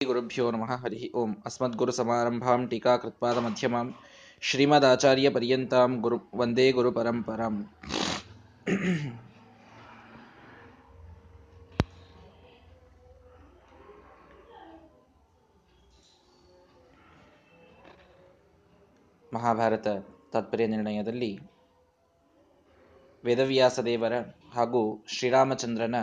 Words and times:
गुरुभ्यो 0.00 0.46
नमः 0.50 0.70
हरिः 0.80 1.04
ओम् 1.14 1.30
अस्मद्गुरुसमारम्भां 1.46 2.56
टीकाकृत्पादमध्यमां 2.66 3.86
श्रीमदाचार्यपर्यन्तां 4.42 5.88
गुरु 6.02 6.18
वन्दे 6.34 6.66
गुरुपरम्पराम् 6.72 7.58
ಮಹಾಭಾರತ 19.32 19.86
ತಾತ್ಪರ್ಯ 20.32 20.66
ನಿರ್ಣಯದಲ್ಲಿ 20.66 21.30
ವೇದವ್ಯಾಸ 23.24 23.78
ದೇವರ 23.80 24.14
ಹಾಗೂ 24.54 24.82
ಶ್ರೀರಾಮಚಂದ್ರನ 25.08 25.96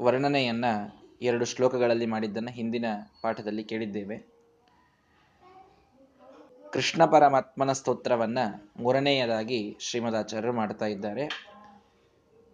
ವರ್ಣನೆಯನ್ನ 0.00 0.66
ಎರಡು 1.22 1.44
ಶ್ಲೋಕಗಳಲ್ಲಿ 1.44 2.06
ಮಾಡಿದ್ದನ್ನು 2.06 2.50
ಹಿಂದಿನ 2.50 2.84
ಪಾಠದಲ್ಲಿ 3.22 3.64
ಕೇಳಿದ್ದೇವೆ. 3.64 4.36
ಕೃಷ್ಣ 6.72 7.04
ಪರಮಾತ್ಮನ 7.04 7.72
ಸ್ತೋತ್ರವನ್ನ 7.72 8.38
ಮೂರನೆಯದಾಗಿ 8.76 9.76
ಶ್ರೀಮದಾಚಾರ್ಯರು 9.80 10.52
ಮಾಡ್ತಾ 10.52 10.86
ಇದ್ದಾರೆ. 10.86 11.52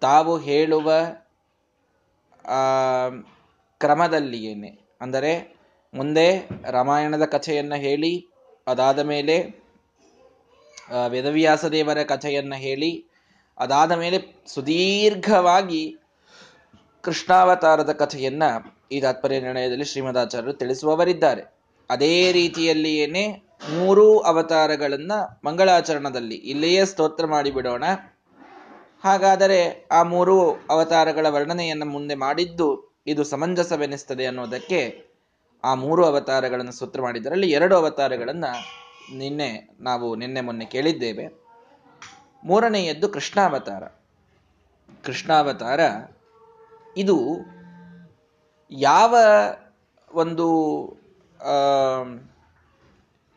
ತಾವು 0.01 0.39
ಹೇಳುವ 0.39 0.93
ಕ್ರಮದಲ್ಲಿಯೇನೆ. 3.79 4.79
ಅಂದರೆ, 5.01 5.57
ಮುಂದೆ 5.95 6.49
ರಾಮಾಯಣದ 6.71 7.25
ಕಥೆಯನ್ನು 7.25 7.75
ಹೇಳಿ, 7.75 8.29
ಅದಾದ 8.67 8.99
ಮೇಲೆ 8.99 9.63
ವೇದವ್ಯಾಸ 11.09 11.65
ದೇವರ 11.65 12.03
ಕಥೆಯನ್ನು 12.03 12.57
ಹೇಳಿ, 12.57 13.07
ಅದಾದ 13.59 13.93
ಮೇಲೆ 13.93 14.43
ಸುದೀರ್ಘವಾಗಿ 14.47 15.97
ಕೃಷ್ಣಾವತಾರದ 17.03 17.93
ಕಥೆಯನ್ನ 17.93 18.43
ಈ 18.93 19.01
ತಾತ್ಪರ್ಯ 19.01 19.41
ನಿರ್ಣಯದಲ್ಲಿ 19.41 19.85
ಶ್ರೀಮದಾಚಾರ್ಯರು 19.85 20.53
ತಿಳಿಸುವವರಿದ್ದಾರೆ. 20.53 21.43
ಅದೇ 21.91 22.33
ರೀತಿಯಲ್ಲಿಯೇನೆ 22.33 23.43
ಮೂರು 23.73 24.19
ಅವತಾರಗಳನ್ನ 24.19 25.13
ಮಂಗಳಾಚರಣದಲ್ಲಿ 25.45 26.35
ಇಲ್ಲಿಯೇ 26.35 26.85
ಸ್ತೋತ್ರ 26.85 27.27
ಮಾಡಿಬಿಡೋಣ. 27.27 27.85
ಹಾಗಾದರೆ 29.05 29.89
ಆ 29.93 30.03
ಮೂರು 30.03 30.51
ಅವತಾರಗಳ 30.51 31.27
ವರ್ಣನೆಯನ್ನು 31.29 31.85
ಮುಂದೆ 31.85 32.15
ಮಾಡಿದ್ದು 32.15 32.97
ಇದು 33.07 33.25
ಸಮಂಜಸವೆನಿಸ್ತದೆ 33.25 34.27
ಅನ್ನೋದಕ್ಕೆ 34.27 35.05
ಆ 35.65 35.75
ಮೂರು 35.75 36.07
ಅವತಾರಗಳನ್ನು 36.07 36.73
ಸ್ತೋತ್ರ 36.73 37.03
ಮಾಡಿದ್ದರಲ್ಲಿ 37.03 37.51
ಎರಡು 37.51 37.77
ಅವತಾರಗಳನ್ನು 37.77 38.53
ನಿನ್ನೆ 39.17 39.77
ನಾವು 39.81 40.15
ನಿನ್ನೆ 40.15 40.41
ಮೊನ್ನೆ 40.41 40.65
ಕೇಳಿದ್ದೇವೆ. 40.65 41.27
ಮೂರನೆಯದ್ದು 42.45 43.09
ಕೃಷ್ಣಾವತಾರ. 43.09 43.85
ಕೃಷ್ಣಾವತಾರ 45.05 45.81
ಇದು 46.97 47.19
ಯಾವ 48.71 49.17
ಒಂದು 50.15 50.49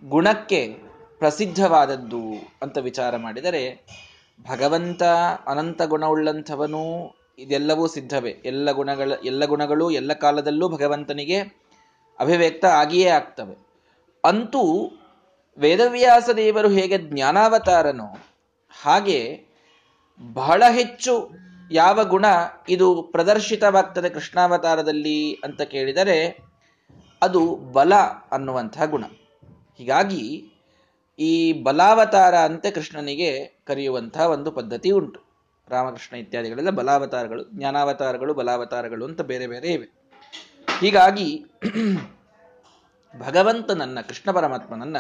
ಗುಣಕ್ಕೆ 0.04 0.68
ಪ್ರಸಿದ್ಧವಾದದ್ದು 1.20 2.22
ಅಂತ 2.62 2.78
ವಿಚಾರ 2.78 3.18
ಮಾಡಿದರೆ, 3.18 3.86
ಭಗವಂತ 4.50 5.04
ಅನಂತ 5.48 5.82
ಗುಣವುಳ್ಳಂಥವನು 5.82 7.16
ಇದೆಲ್ಲವೂ 7.38 7.88
ಸಿದ್ಧವೇ. 7.88 8.30
ಎಲ್ಲ 8.30 8.72
ಗುಣಗಳ, 8.72 9.12
ಎಲ್ಲ 9.24 9.46
ಗುಣಗಳು 9.46 9.92
ಎಲ್ಲ 9.92 10.14
ಕಾಲದಲ್ಲೂ 10.14 10.70
ಭಗವಂತನಿಗೆ 10.70 11.40
ಅಭಿವ್ಯಕ್ತ 12.20 12.66
ಆಗಿಯೇ 12.66 13.08
ಆಗ್ತವೆ. 13.08 13.56
ಅಂತೂ 14.24 14.92
ವೇದವ್ಯಾಸ 15.58 16.30
ದೇವರು 16.30 16.70
ಹೇಗೆ 16.70 16.98
ಜ್ಞಾನಾವತಾರನೋ 16.98 18.18
ಹಾಗೆ 18.82 19.46
ಬಹಳ 20.34 20.64
ಹೆಚ್ಚು 20.72 21.30
ಯಾವ 21.72 22.06
ಗುಣ 22.06 22.26
ಇದು 22.70 23.02
ಪ್ರದರ್ಶಿತವಾಗ್ತದೆ 23.02 24.10
ಕೃಷ್ಣಾವತಾರದಲ್ಲಿ 24.10 25.34
ಅಂತ 25.34 25.62
ಕೇಳಿದರೆ 25.62 26.44
ಅದು 27.22 27.56
ಬಲ 27.56 27.96
ಅನ್ನುವಂತಹ 28.32 28.86
ಗುಣ. 28.86 29.04
ಹೀಗಾಗಿ 29.78 30.52
ಈ 31.20 31.64
ಬಲಾವತಾರ 31.64 32.36
ಅಂತೆ 32.36 32.72
ಕೃಷ್ಣನಿಗೆ 32.72 33.62
ಕರೆಯುವಂತಹ 33.66 34.22
ಒಂದು 34.22 34.52
ಪದ್ಧತಿ 34.52 34.92
ಉಂಟು. 34.92 35.20
ರಾಮಕೃಷ್ಣ 35.70 36.16
ಇತ್ಯಾದಿಗಳೆಲ್ಲ 36.16 36.70
ಬಲಾವತಾರಗಳು, 36.70 37.44
ಜ್ಞಾನಾವತಾರಗಳು, 37.44 38.34
ಬಲಾವತಾರಗಳು 38.34 39.06
ಅಂತ 39.06 39.22
ಬೇರೆ 39.22 39.48
ಬೇರೆ 39.48 39.68
ಇವೆ. 39.68 39.88
ಹೀಗಾಗಿ 40.80 41.46
ಭಗವಂತನನ್ನ, 43.20 44.02
ಕೃಷ್ಣ 44.02 44.32
ಪರಮಾತ್ಮನನ್ನ 44.32 44.98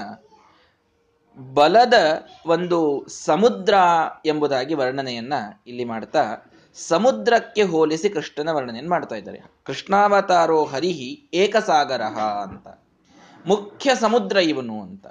ಬಲದ 1.53 1.93
ಒಂದು 2.45 3.07
ಸಮುದ್ರ 3.07 3.73
ಎಂಬುದಾಗಿ 4.25 4.73
ವರ್ಣನೆಯನ್ನ 4.73 5.33
ಇಲ್ಲಿ 5.67 5.85
ಮಾಡ್ತಾ 5.85 6.35
ಸಮುದ್ರಕ್ಕೆ 6.75 7.61
ಹೋಲಿಸಿ 7.61 8.09
ಕೃಷ್ಣನ 8.09 8.49
ವರ್ಣನೆಯನ್ನು 8.49 8.89
ಮಾಡ್ತಾ 8.89 9.15
ಇದ್ದಾರೆ. 9.15 9.41
ಕೃಷ್ಣಾವತಾರೋ 9.63 10.63
ಹರಿಹಿ 10.63 11.29
ಏಕಸಾಗರ 11.33 12.01
ಅಂತ. 12.41 12.67
ಮುಖ್ಯ 13.45 13.95
ಸಮುದ್ರ 13.95 14.37
ಇವನು 14.37 14.81
ಅಂತ. 14.81 15.07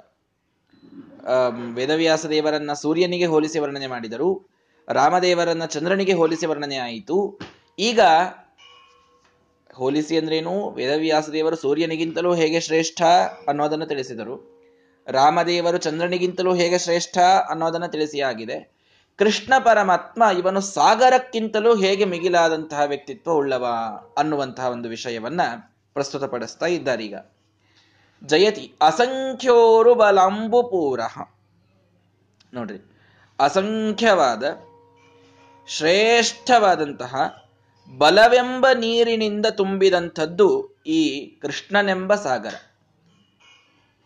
ವೇದವ್ಯಾಸ 1.73 2.25
ದೇವರನ್ನ 2.25 2.73
ಸೂರ್ಯನಿಗೆ 2.73 3.25
ಹೋಲಿಸಿ 3.25 3.59
ವರ್ಣನೆ 3.59 3.87
ಮಾಡಿದರು. 3.87 4.49
ರಾಮದೇವರನ್ನ 4.89 5.65
ಚಂದ್ರನಿಗೆ 5.65 6.13
ಹೋಲಿಸಿ 6.13 6.45
ವರ್ಣನೆ 6.45 6.77
ಆಯಿತು. 6.77 7.39
ಈಗ 7.79 7.99
ಹೋಲಿಸಿ 9.73 10.17
ಅಂದ್ರೇನು? 10.17 10.69
ವೇದವ್ಯಾಸ 10.69 11.29
ದೇವರು 11.29 11.55
ಸೂರ್ಯನಿಗಿಂತಲೂ 11.55 12.33
ಹೇಗೆ 12.33 12.59
ಶ್ರೇಷ್ಠ 12.59 13.01
ಅನ್ನೋದನ್ನು 13.47 13.85
ತಿಳಿಸಿದರು. 13.85 14.55
ರಾಮದೇವರು 15.07 15.77
ಚಂದ್ರನಿಗಿಂತಲೂ 15.77 16.53
ಹೇಗೆ 16.53 16.79
ಶ್ರೇಷ್ಠ 16.79 17.17
ಅನ್ನೋದನ್ನು 17.49 17.87
ತಿಳಿಸಿ 17.87 18.21
ಆಗಿದೆ. 18.21 18.74
ಕೃಷ್ಣ 19.17 19.53
ಪರಮಾತ್ಮ 19.59 20.23
ಇವನು 20.37 20.61
ಸಾಗರಕ್ಕಿಂತಲೂ 20.61 21.75
ಹೇಗೆ 21.75 22.05
ಮಿಗಿಲಾದಂತಹ 22.05 22.81
ವ್ಯಕ್ತಿತ್ವ 22.81 23.31
ಉಳ್ಳವ 23.31 23.67
ಅನ್ನುವಂತಹ 24.17 24.67
ಒಂದು 24.67 24.89
ವಿಷಯವನ್ನ 24.89 25.41
ಪ್ರಸ್ತುತಪಡಿಸ್ತಾ 25.93 26.65
ಇದ್ದಾರೀಗ 26.65 27.15
ಜಯತಿ, 28.23 28.73
ಅಸಂಖ್ಯೋರು 28.81 29.95
ಬಲಾಂಬುಪೂರ 29.95 30.99
ನೋಡ್ರಿ, 32.53 32.91
ಅಸಂಖ್ಯವಾದ, 33.39 34.43
ಶ್ರೇಷ್ಠವಾದಂತಹ, 35.67 37.15
ಬಲವೆಂಬ 37.97 38.67
ನೀರಿನಿಂದ 38.73 39.45
ತುಂಬಿದಂಥದ್ದು 39.45 40.77
ಈ 40.87 41.25
ಕೃಷ್ಣನೆಂಬ 41.25 42.15
ಸಾಗರ. 42.15 42.55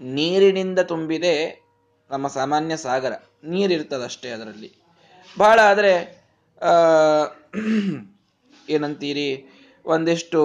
ನೀರಿನಿಂದ 0.01 0.79
ತುಂಬಿದೆ 0.79 1.63
ನಮ್ಮ 2.09 2.27
ಸಾಮಾನ್ಯ 2.27 2.77
ಸಾಗರ. 2.77 3.11
ನೀರಿರ್ತದಷ್ಟೇ 3.43 4.29
ಅದರಲ್ಲಿ. 4.29 4.78
ಬಹಳ 5.37 5.59
ಆದರೆ 5.71 5.93
ಏನಂತೀರಿ, 8.69 9.29
ಒಂದಿಷ್ಟು 9.85 10.41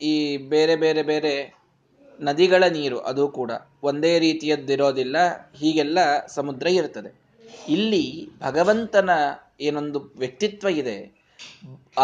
ಈ 0.00 0.14
ಬೇರೆ 0.52 0.74
ಬೇರೆ 0.76 1.02
ಬೇರೆ 1.02 1.34
ನದಿಗಳ 2.18 2.64
ನೀರು 2.76 2.98
ಅದು 3.10 3.24
ಕೂಡ 3.28 3.50
ಒಂದೇ 3.82 4.12
ರೀತಿಯದ್ದಿರೋದಿಲ್ಲ, 4.18 5.16
ಹೀಗೆಲ್ಲ 5.60 5.98
ಸಮುದ್ರ 6.26 6.66
ಇರ್ತದೆ. 6.80 7.10
ಇಲ್ಲಿ 7.68 8.04
ಭಗವಂತನ 8.40 9.10
ಏನೊಂದು 9.60 10.00
ವ್ಯಕ್ತಿತ್ವ 10.22 10.68
ಇದೆ. 10.82 10.96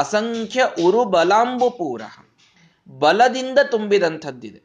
ಅಸಂಖ್ಯ 0.03 0.63
ಉರು 0.87 1.03
ಬಲಾಂಬುಪೂರ 1.15 2.03
ಬಲದಿಂದ 2.89 3.59
ತುಂಬಿದಂಥದ್ದಿದೆ. 3.71 4.61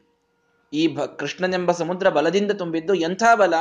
ಈ 0.72 0.96
ಭ, 0.96 1.00
ಕೃಷ್ಣನೆಂಬ 1.00 1.72
ಸಮುದ್ರ 1.72 2.08
ಬಲದಿಂದ 2.08 2.52
ತುಂಬಿದ್ದು 2.52 2.94
ಎಂಥ 2.94 3.22
ಬಲ? 3.34 3.54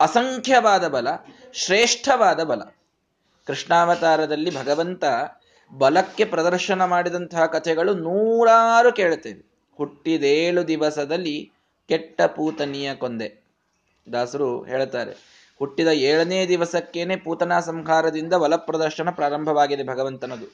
ಅಸಂಖ್ಯವಾದ 0.00 0.88
ಬಲ, 0.88 1.08
ಶ್ರೇಷ್ಠವಾದ 1.52 2.42
ಬಲ. 2.42 2.62
ಕೃಷ್ಣಾವತಾರದಲ್ಲಿ 3.46 4.50
ಭಗವಂತ 4.56 5.04
ಬಲಕ್ಕೆ 5.72 6.24
ಪ್ರದರ್ಶನ 6.24 6.84
ಮಾಡಿದಂತಹ 6.84 7.46
ಕಥೆಗಳು 7.46 7.94
ನೂರಾರು 7.94 8.92
ಕೇಳುತ್ತೇವೆ. 8.92 9.42
ಹುಟ್ಟಿದೇಳು 9.78 10.68
ದಿವಸದಲ್ಲಿ 10.68 11.52
ಕೆಟ್ಟ 11.88 12.22
ಪೂತನಿಯ 12.22 12.94
ಕೊಂದೆ. 12.94 13.28
ದಾಸರು 14.12 14.62
ಹೇಳುತ್ತಾರೆ, 14.62 15.12
ಹುಟ್ಟಿದ 15.58 15.88
ಏಳನೇ 15.88 16.46
ದಿವಸಕ್ಕೇನೆ 16.48 17.16
ಪೂತನಾ 17.16 17.60
ಸಂಹಾರದಿಂದ 17.60 18.34
ಬಲ 18.34 18.56
ಪ್ರದರ್ಶನ 18.56 19.10
ಪ್ರಾರಂಭವಾಗಿದೆ 19.10 19.82
ಭಗವಂತನದು. 19.82 20.48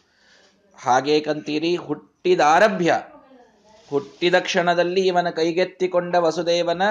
ಹಾಗೇಕಂತೀರಿ 0.79 1.77
ಹುಟ್ಟಿದಾರಭ್ಯ. 1.77 2.93
ಹುಟ್ಟಿದ 3.91 4.35
ಕ್ಷಣದಲ್ಲಿ 4.39 5.07
ಇವನ 5.07 5.31
ಕೈಗೆತ್ತಿಕೊಂಡ 5.31 6.15
ವಸುದೇವನ 6.15 6.83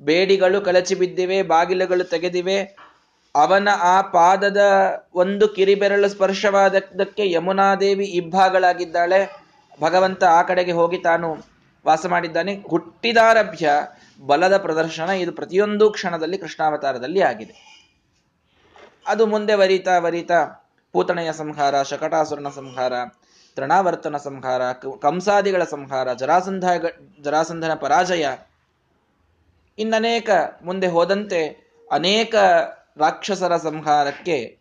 ಬೇಡಿಗಳು 0.00 0.60
ಕಳಚಿ 0.60 0.94
ಬಿದ್ದಿವೆ, 0.94 1.42
ಬಾಗಿಲುಗಳು 1.42 2.04
ತೆಗೆದಿವೆ. 2.04 2.76
ಅವನ 3.34 3.68
ಆ 3.80 4.02
ಪಾದದ 4.02 4.60
ಒಂದು 5.14 5.48
ಕಿರಿಬೆರಳು 5.48 6.08
ಸ್ಪರ್ಶವಾದಕ್ಕೆ 6.08 7.30
ಯಮುನಾದೇವಿ 7.30 8.04
ಇಬ್ಬಾಗಳಾಗಿದ್ದಾಳೆ 8.04 9.42
ಭಗವಂತ 9.80 10.24
ಆ 10.24 10.42
ಕಡೆಗೆ 10.42 10.72
ಹೋಗಿ 10.72 10.98
ತಾನು 10.98 11.44
ವಾಸ 11.86 12.06
ಮಾಡಿದ್ದಾನೆ. 12.06 12.62
ಹುಟ್ಟಿದಾರಭ್ಯ 12.68 13.70
ಬಲದ 14.26 14.56
ಪ್ರದರ್ಶನ 14.56 15.10
ಇದು 15.10 15.32
ಪ್ರತಿಯೊಂದು 15.32 15.90
ಕ್ಷಣದಲ್ಲಿ 15.90 16.38
ಕೃಷ್ಣಾವತಾರದಲ್ಲಿ 16.38 17.20
ಆಗಿದೆ. 17.20 17.54
ಅದು 19.06 19.26
ಮುಂದೆ 19.26 19.54
ವರಿತಾ 19.54 19.98
ವರಿತಾ 19.98 20.68
ಪೂತಣೆಯ 20.92 21.32
ಸಂಹಾರ, 21.32 21.82
ಶಕಟಾಸುರನ 21.82 22.48
ಸಂಹಾರ 22.48 22.92
ತೃಣಾವರ್ತನ 23.56 24.16
ಸಂಹಾರ 24.16 24.72
ಕಂಸಾದಿಗಳ 24.72 25.64
ಸಂಹಾರ 25.64 26.12
ಜರಾಸಂಧ 26.12 26.64
ಜರಾಸಂಧನ 27.22 27.74
ಪರಾಜಯ. 27.74 28.26
ಇನ್ನನೇಕ 29.78 30.30
ಮುಂದೆ 30.64 30.86
ಹೋದಂತೆ 30.86 31.72
ಅನೇಕ 31.92 32.34
ರಾಕ್ಷಸರ 32.96 33.56
ಸಂಹಾರಕ್ಕೆ 33.56 34.58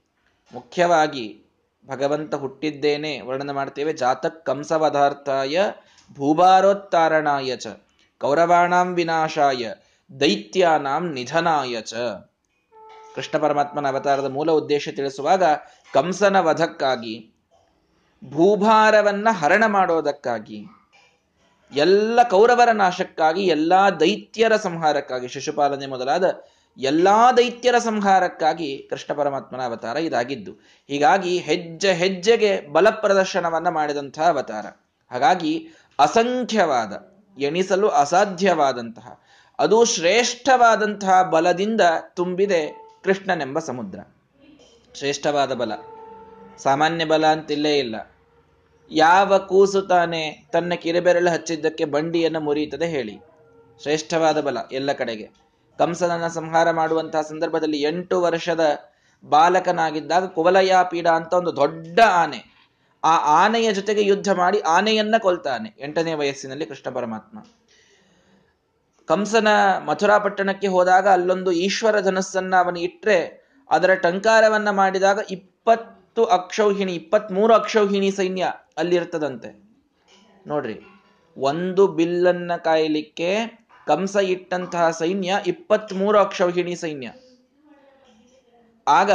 ಮುಖ್ಯವಾಗಿ 0.53 1.43
ಭಗವಂತ 1.88 2.35
ಹುಟ್ಟಿದ್ದೇನೆ, 2.35 3.21
ವರ್ಣನೆ 3.21 3.53
ಮಾಡ್ತೇವೆ. 3.53 3.93
ಜಾತಕ್ 3.93 4.45
ಕಂಸವಧಾರ್ಥಾಯ, 4.45 5.61
ಭೂಭಾರೋತ್ತಾರಣಾಯ 6.15 7.55
ಚ, 7.55 7.67
ಕೌರವಾಣಾಂ 8.17 8.93
ವಿನಾಶಾಯ, 8.93 9.73
ದೈತ್ಯಾನಾಂ 10.19 11.13
ನಿಧನಾಯ 11.13 11.81
ಚ. 11.81 11.93
ಕೃಷ್ಣ 13.15 13.38
ಪರಮಾತ್ಮನ 13.38 13.88
ಅವತಾರದ 13.88 14.31
ಮೂಲ 14.31 14.51
ಉದ್ದೇಶ 14.51 14.89
ತಿಳಿಸುವಾಗ 14.95 15.43
ಕಂಸನ 15.93 16.39
ವಧಕ್ಕಾಗಿ 16.39 17.30
ಭೂಭಾರವನ್ನ 18.25 19.27
ಹರಣ 19.31 19.65
ಮಾಡೋದಕ್ಕಾಗಿ, 19.65 20.65
ಎಲ್ಲ 21.75 22.23
ಕೌರವರ 22.23 22.71
ನಾಶಕ್ಕಾಗಿ, 22.71 23.45
ಎಲ್ಲಾ 23.45 23.89
ದೈತ್ಯರ 23.89 24.56
ಸಂಹಾರಕ್ಕಾಗಿ, 24.56 25.27
ಶಿಶುಪಾಲನೆ 25.27 25.88
ಮೊದಲಾದ 25.88 26.44
ಎಲ್ಲಾ 26.77 27.31
ದೈತ್ಯರ 27.31 27.77
ಸಂಹಾರಕ್ಕಾಗಿ 27.77 28.88
ಕೃಷ್ಣ 28.89 29.13
ಪರಮಾತ್ಮನ 29.13 29.62
ಅವತಾರ 29.62 29.97
ಇದಾಗಿದ್ದು. 29.97 30.51
ಹೀಗಾಗಿ 30.88 31.38
ಹೆಜ್ಜೆ 31.38 31.94
ಹೆಜ್ಜೆಗೆ 31.94 32.68
ಬಲ 32.68 32.89
ಪ್ರದರ್ಶನವನ್ನ 32.89 33.69
ಮಾಡಿದಂತಹ 33.69 34.29
ಅವತಾರ. 34.29 34.65
ಹಾಗಾಗಿ 35.12 35.67
ಅಸಂಖ್ಯವಾದ, 36.00 37.13
ಎಣಿಸಲು 37.39 37.89
ಅಸಾಧ್ಯವಾದಂತಹ, 37.89 39.19
ಅದು 39.59 39.85
ಶ್ರೇಷ್ಠವಾದಂತಹ 39.85 41.21
ಬಲದಿಂದ 41.21 41.81
ತುಂಬಿದೆ 42.13 42.88
ಕೃಷ್ಣನೆಂಬ 43.03 43.59
ಸಮುದ್ರ. 43.59 44.00
ಶ್ರೇಷ್ಠವಾದ 44.95 45.53
ಬಲ. 45.53 45.71
ಸಾಮಾನ್ಯ 46.63 47.05
ಬಲ 47.05 47.25
ಅಂತಿಲ್ಲೇ 47.25 47.79
ಇಲ್ಲ. 47.79 48.15
ಯಾವ 48.91 49.37
ಕೂಸು 49.37 49.81
ತಾನೆ 49.81 50.47
ತನ್ನ 50.51 50.73
ಕಿರಿಬೆರಳು 50.73 51.29
ಹಚ್ಚಿದ್ದಕ್ಕೆ 51.29 51.85
ಬಂಡಿಯನ್ನು 51.85 52.39
ಮುರಿಯುತ್ತದೆ 52.39 52.87
ಹೇಳಿ. 52.87 53.19
ಶ್ರೇಷ್ಠವಾದ 53.81 54.41
ಬಲ 54.41 54.57
ಎಲ್ಲ 54.71 54.91
ಕಡೆಗೆ. 54.91 55.29
ಕಂಸನನ್ನ 55.77 56.27
ಸಂಹಾರ 56.27 56.71
ಮಾಡುವಂತಹ 56.71 57.21
ಸಂದರ್ಭದಲ್ಲಿ 57.21 57.81
ಎಂಟು 57.81 58.21
ವರ್ಷದ 58.21 58.79
ಬಾಲಕನಾಗಿದ್ದಾಗ 59.23 60.25
ಕುವಲಯ 60.27 60.73
ಪೀಡ 60.91 61.07
ಅಂತ 61.07 61.33
ಒಂದು 61.33 61.55
ದೊಡ್ಡ 61.55 61.99
ಆನೆ. 61.99 62.69
ಆ 63.03 63.43
ಆನೆಯ 63.45 63.73
ಜೊತೆಗೆ 63.73 64.03
ಯುದ್ಧ 64.03 64.31
ಮಾಡಿ 64.31 64.59
ಆನೆಯನ್ನ 64.59 65.15
ಕೊಲ್ತಾನೆ. 65.19 65.75
ಎಂಟನೇ 65.79 66.13
ವಯಸ್ಸಿನಲ್ಲಿ 66.13 66.65
ಕೃಷ್ಣ 66.65 66.91
ಪರಮಾತ್ಮ. 66.91 67.39
ಕಂಸನ 69.07 69.47
ಮಥುರಾ 69.85 70.17
ಪಟ್ಟಣಕ್ಕೆ 70.17 70.67
ಹೋದಾಗ 70.67 71.07
ಅಲ್ಲೊಂದು 71.07 71.51
ಈಶ್ವರ 71.51 71.99
ಧನಸ್ಸನ್ನ 71.99 72.55
ಅವನು 72.55 72.79
ಇಟ್ರೆ 72.79 73.41
ಅದರ 73.69 73.93
ಟಂಕಾರವನ್ನ 73.95 74.69
ಮಾಡಿದಾಗ 74.69 75.19
ಇಪ್ಪತ್ತು 75.31 76.00
ಅಕ್ಷೌಹಿಣಿ, 76.19 76.95
ಇಪ್ಪತ್ಮೂರು 76.95 77.53
ಅಕ್ಷೌಹಿಣಿ 77.53 78.11
ಸೈನ್ಯ 78.11 78.45
ಅಲ್ಲಿರ್ತದಂತೆ. 78.77 79.63
ನೋಡ್ರಿ, 80.47 80.79
ಒಂದು 81.37 81.87
ಬಿಲ್ಲನ್ನ 81.87 82.55
ಕಾಯಲಿಕ್ಕೆ 82.55 83.61
ಕಂಸ 83.87 84.15
ಇಟ್ಟಂತಹ 84.15 84.89
ಸೈನ್ಯ 84.89 85.33
ಇಪ್ಪತ್ಮೂರು 85.47 86.17
ಅಕ್ಷೌಹಿಣಿ 86.17 86.75
ಸೈನ್ಯ. 86.75 87.07
ಆಗ 88.87 89.11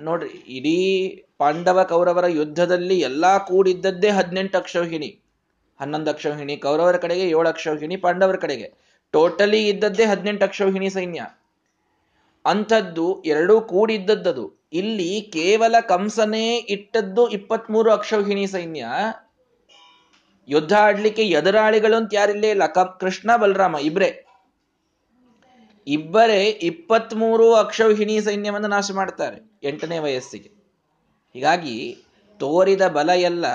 ನೋಡ್ರಿ, 0.00 0.28
ಇಡೀ 0.28 0.78
ಪಾಂಡವ 1.38 1.82
ಕೌರವರ 1.82 2.24
ಯುದ್ಧದಲ್ಲಿ 2.24 3.00
ಎಲ್ಲಾ 3.00 3.38
ಕೂಡಿದ್ದದ್ದೇ 3.38 4.08
ಹದಿನೆಂಟು 4.08 4.58
ಅಕ್ಷೌಹಿಣಿ. 4.58 5.22
ಹನ್ನೊಂದು 5.80 6.10
ಅಕ್ಷೌಹಿಣಿ 6.10 6.56
ಕೌರವರ 6.56 6.96
ಕಡೆಗೆ, 6.96 7.28
ಏಳು 7.28 7.48
ಅಕ್ಷೌಹಿಣಿ 7.48 7.96
ಪಾಂಡವರ 7.96 8.36
ಕಡೆಗೆ. 8.36 8.72
ಟೋಟಲಿ 9.10 9.68
ಇದ್ದದ್ದೇ 9.68 10.04
ಹದಿನೆಂಟು 10.04 10.44
ಅಕ್ಷೌಹಿಣಿ 10.44 10.90
ಸೈನ್ಯ. 10.90 11.20
ಅಂಥದ್ದು 12.46 13.22
ಎರಡೂ 13.22 13.60
ಕೂಡಿದ್ದದ್ದು 13.60 14.61
ಇಲ್ಲಿ 14.72 15.20
ಕೇವಲ 15.20 15.74
ಕಂಸನೇ 15.80 16.56
ಇಟ್ಟದ್ದು 16.56 17.28
ಇಪ್ಪತ್ಮೂರು 17.28 17.92
ಅಕ್ಷೌಹಿಣಿ 17.92 18.46
ಸೈನ್ಯ. 18.46 18.86
ಯುದ್ಧ 20.48 20.72
ಆಡ್ಲಿಕ್ಕೆ 20.72 21.22
ಎದುರಾಳಿಗಳು 21.22 21.96
ಅಂತ 21.96 22.14
ಯಾರಿಲ್ಲೇ 22.14 22.50
ಇಲ್ಲ. 22.50 22.66
ಕೃಷ್ಣ, 23.00 23.36
ಬಲರಾಮ 23.36 23.76
ಇಬ್ರೆ. 23.76 24.32
ಇಬ್ಬರೇ 25.86 26.44
ಇಪ್ಪತ್ಮೂರು 26.44 27.54
ಅಕ್ಷೌಹಿಣಿ 27.54 28.20
ಸೈನ್ಯವನ್ನು 28.20 28.68
ನಾಶ 28.68 28.90
ಮಾಡ್ತಾರೆ 28.94 29.60
ಎಂಟನೇ 29.62 29.98
ವಯಸ್ಸಿಗೆ. 29.98 30.48
ಹೀಗಾಗಿ 31.32 31.96
ತೋರಿದ 32.38 32.88
ಬಲ 32.88 33.10
ಎಲ್ಲ 33.10 33.46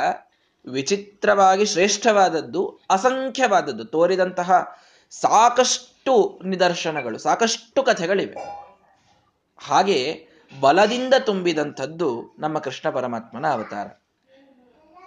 ವಿಚಿತ್ರವಾಗಿ 0.72 1.66
ಶ್ರೇಷ್ಠವಾದದ್ದು, 1.66 2.80
ಅಸಂಖ್ಯವಾದದ್ದು. 2.90 3.86
ತೋರಿದಂತಹ 3.86 4.80
ಸಾಕಷ್ಟು 5.10 6.40
ನಿದರ್ಶನಗಳು, 6.46 7.18
ಸಾಕಷ್ಟು 7.18 7.84
ಕಥೆಗಳಿವೆ. 7.84 8.68
ಹಾಗೆ 9.58 10.27
ಬಲದಿಂದ 10.62 11.14
ತುಂಬಿದಂಥದ್ದು 11.20 12.36
ನಮ್ಮ 12.40 12.60
ಕೃಷ್ಣ 12.60 12.90
ಪರಮಾತ್ಮನ 12.90 13.48
ಅವತಾರ. 13.48 13.88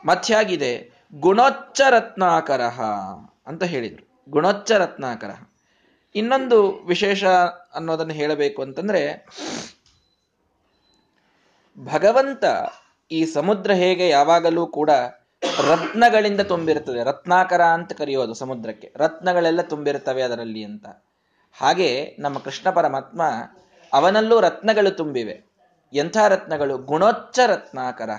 ಮತ್ಯಾಗಿದೆ 0.06 0.90
ಗುಣೋಚ್ಚ 1.20 1.80
ರತ್ನಾಕರ 1.90 2.60
ಅಂತ 3.46 3.62
ಹೇಳಿದರು. 3.62 4.30
ಗುಣೋಚ್ಚ 4.30 4.72
ರತ್ನಾಕರ 4.72 5.30
ಇನ್ನೊಂದು 6.14 6.84
ವಿಶೇಷ 6.84 7.24
ಅನ್ನೋದನ್ನು 7.74 8.12
ಹೇಳಬೇಕು 8.12 8.62
ಅಂತಂದ್ರೆ, 8.62 9.26
ಭಗವಂತ 11.84 12.44
ಈ 13.10 13.24
ಸಮುದ್ರ 13.24 13.70
ಹೇಗೆ 13.70 14.08
ಯಾವಾಗಲೂ 14.08 14.66
ಕೂಡ 14.66 14.90
ರತ್ನಗಳಿಂದ 15.68 16.40
ತುಂಬಿರುತ್ತದೆ. 16.40 17.04
ರತ್ನಾಕರ 17.04 17.62
ಅಂತ 17.62 17.92
ಕರೆಯೋದು 17.92 18.34
ಸಮುದ್ರಕ್ಕೆ. 18.34 18.92
ರತ್ನಗಳೆಲ್ಲ 18.96 19.62
ತುಂಬಿರ್ತವೆ 19.62 20.22
ಅದರಲ್ಲಿ 20.22 20.64
ಅಂತ. 20.64 20.86
ಹಾಗೆ 21.52 22.16
ನಮ್ಮ 22.18 22.38
ಕೃಷ್ಣ 22.38 22.70
ಪರಮಾತ್ಮ 22.70 23.22
ಅವನಲ್ಲೂ 23.92 24.40
ರತ್ನಗಳು 24.40 24.96
ತುಂಬಿವೆ. 24.96 25.44
ಎಂಥ 25.92 26.16
ರತ್ನಗಳು? 26.16 26.78
ಗುಣೋಚ್ಚ 26.78 27.40
ರತ್ನಾಕರ 27.46 28.10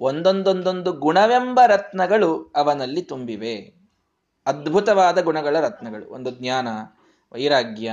ಒಂದೊಂದೊಂದೊಂದು 0.00 0.92
ಗುಣವೆಂಬ 0.92 1.60
ರತ್ನಗಳು 1.66 2.52
ಅವನಲ್ಲಿ 2.56 3.02
ತುಂಬಿವೆ. 3.02 3.74
ಅದ್ಭುತವಾದ 4.46 5.22
ಗುಣಗಳ 5.22 5.60
ರತ್ನಗಳು. 5.60 6.14
ಒಂದು 6.14 6.30
ಜ್ಞಾನ, 6.30 6.68
ವೈರಾಗ್ಯ, 7.32 7.92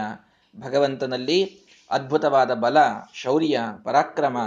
ಭಗವಂತನಲ್ಲಿ 0.60 1.60
ಅದ್ಭುತವಾದ 1.92 2.54
ಬಲ, 2.54 2.78
ಶೌರ್ಯ, 3.14 3.60
ಪರಾಕ್ರಮ, 3.84 4.38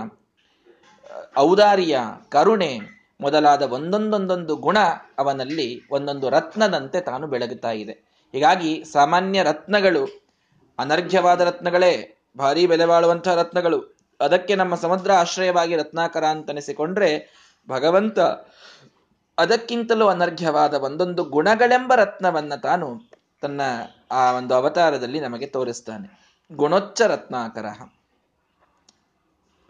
ಔದಾರ್ಯ, 1.38 1.98
ಕರುಣೆ 2.28 2.78
ಮೊದಲಾದ 3.20 3.62
ಒಂದೊಂದೊಂದೊಂದು 3.62 4.56
ಗುಣ 4.56 4.78
ಅವನಲ್ಲಿ 5.18 5.82
ಒಂದೊಂದು 5.90 6.30
ರತ್ನದಂತೆ 6.30 7.00
ತಾನು 7.00 7.26
ಬೆಳಗುತ್ತಾ 7.26 7.70
ಇದೆ. 7.70 7.92
ಹೀಗಾಗಿ 8.32 8.84
ಸಾಮಾನ್ಯ 8.92 9.42
ರತ್ನಗಳು 9.42 10.26
ಅನರ್ಘ್ಯವಾದ 10.78 11.40
ರತ್ನಗಳೇ 11.40 12.15
ಭಾರಿ 12.38 12.66
ಬೆಲೆ 12.66 12.86
ಬಾಳುವಂತಹ 12.86 13.34
ರತ್ನಗಳು. 13.34 13.96
ಅದಕ್ಕೆ 14.20 14.54
ನಮ್ಮ 14.54 14.74
ಸಮುದ್ರ 14.74 15.12
ಆಶ್ರಯವಾಗಿ 15.12 15.76
ರತ್ನಾಕರ 15.76 16.24
ಅಂತನಿಸಿಕೊಂಡ್ರೆ 16.24 17.10
ಭಗವಂತ 17.68 18.18
ಅದಕ್ಕಿಂತಲೂ 19.38 20.08
ಅನರ್ಘ್ಯವಾದ 20.08 20.74
ಒಂದೊಂದು 20.74 21.24
ಗುಣಗಳೆಂಬ 21.24 21.94
ರತ್ನವನ್ನ 21.94 22.54
ತಾನು 22.54 23.10
ತನ್ನ 23.42 23.60
ಆ 24.10 24.32
ಒಂದು 24.32 24.54
ಅವತಾರದಲ್ಲಿ 24.54 25.20
ನಮಗೆ 25.20 25.46
ತೋರಿಸ್ತಾನೆ. 25.46 26.30
ಗುಣೋಚ್ಚ 26.52 27.02
ರತ್ನಾಕರ. 27.02 27.66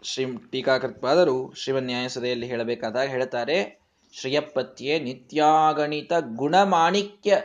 ಶ್ರೀ 0.03 0.37
ಟೀಕಾಕೃತ್ಪಾದರು 0.51 1.55
ಶ್ರೀಮನ್ಯಾಯಸದೆಯಲ್ಲಿ 1.55 2.47
ಹೇಳಬೇಕಾದಾಗ 2.47 3.09
ಹೇಳ್ತಾರೆ, 3.09 3.81
ಶ್ರೀಯಪ್ಪತ್ಯೆ 4.13 4.99
ನಿತ್ಯಾಗಣಿತ 4.99 6.13
ಗುಣಮಾಣಿಕ್ಯ 6.21 7.43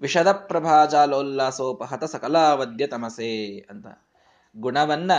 ವಿಷದ 0.00 0.32
ಪ್ರಭಾಜಾಲೋಲ್ಲಾಸೋಪಹತ 0.32 2.04
ಸಕಲಾವದ್ಯ 2.04 2.86
ತಮಸೆ 2.86 3.58
ಅಂತ. 3.70 3.86
ಗುಣವನ್ನ 4.56 5.12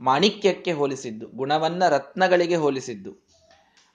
ಮಾಣಿಕ್ಯಕ್ಕೆ 0.00 0.72
ಹೋಲಿಸಿದ್ದು, 0.72 1.26
ಗುಣವನ್ನ 1.26 1.88
ರತ್ನಗಳಿಗೆ 1.88 2.54
ಹೋಲಿಸಿದ್ದು. 2.54 3.30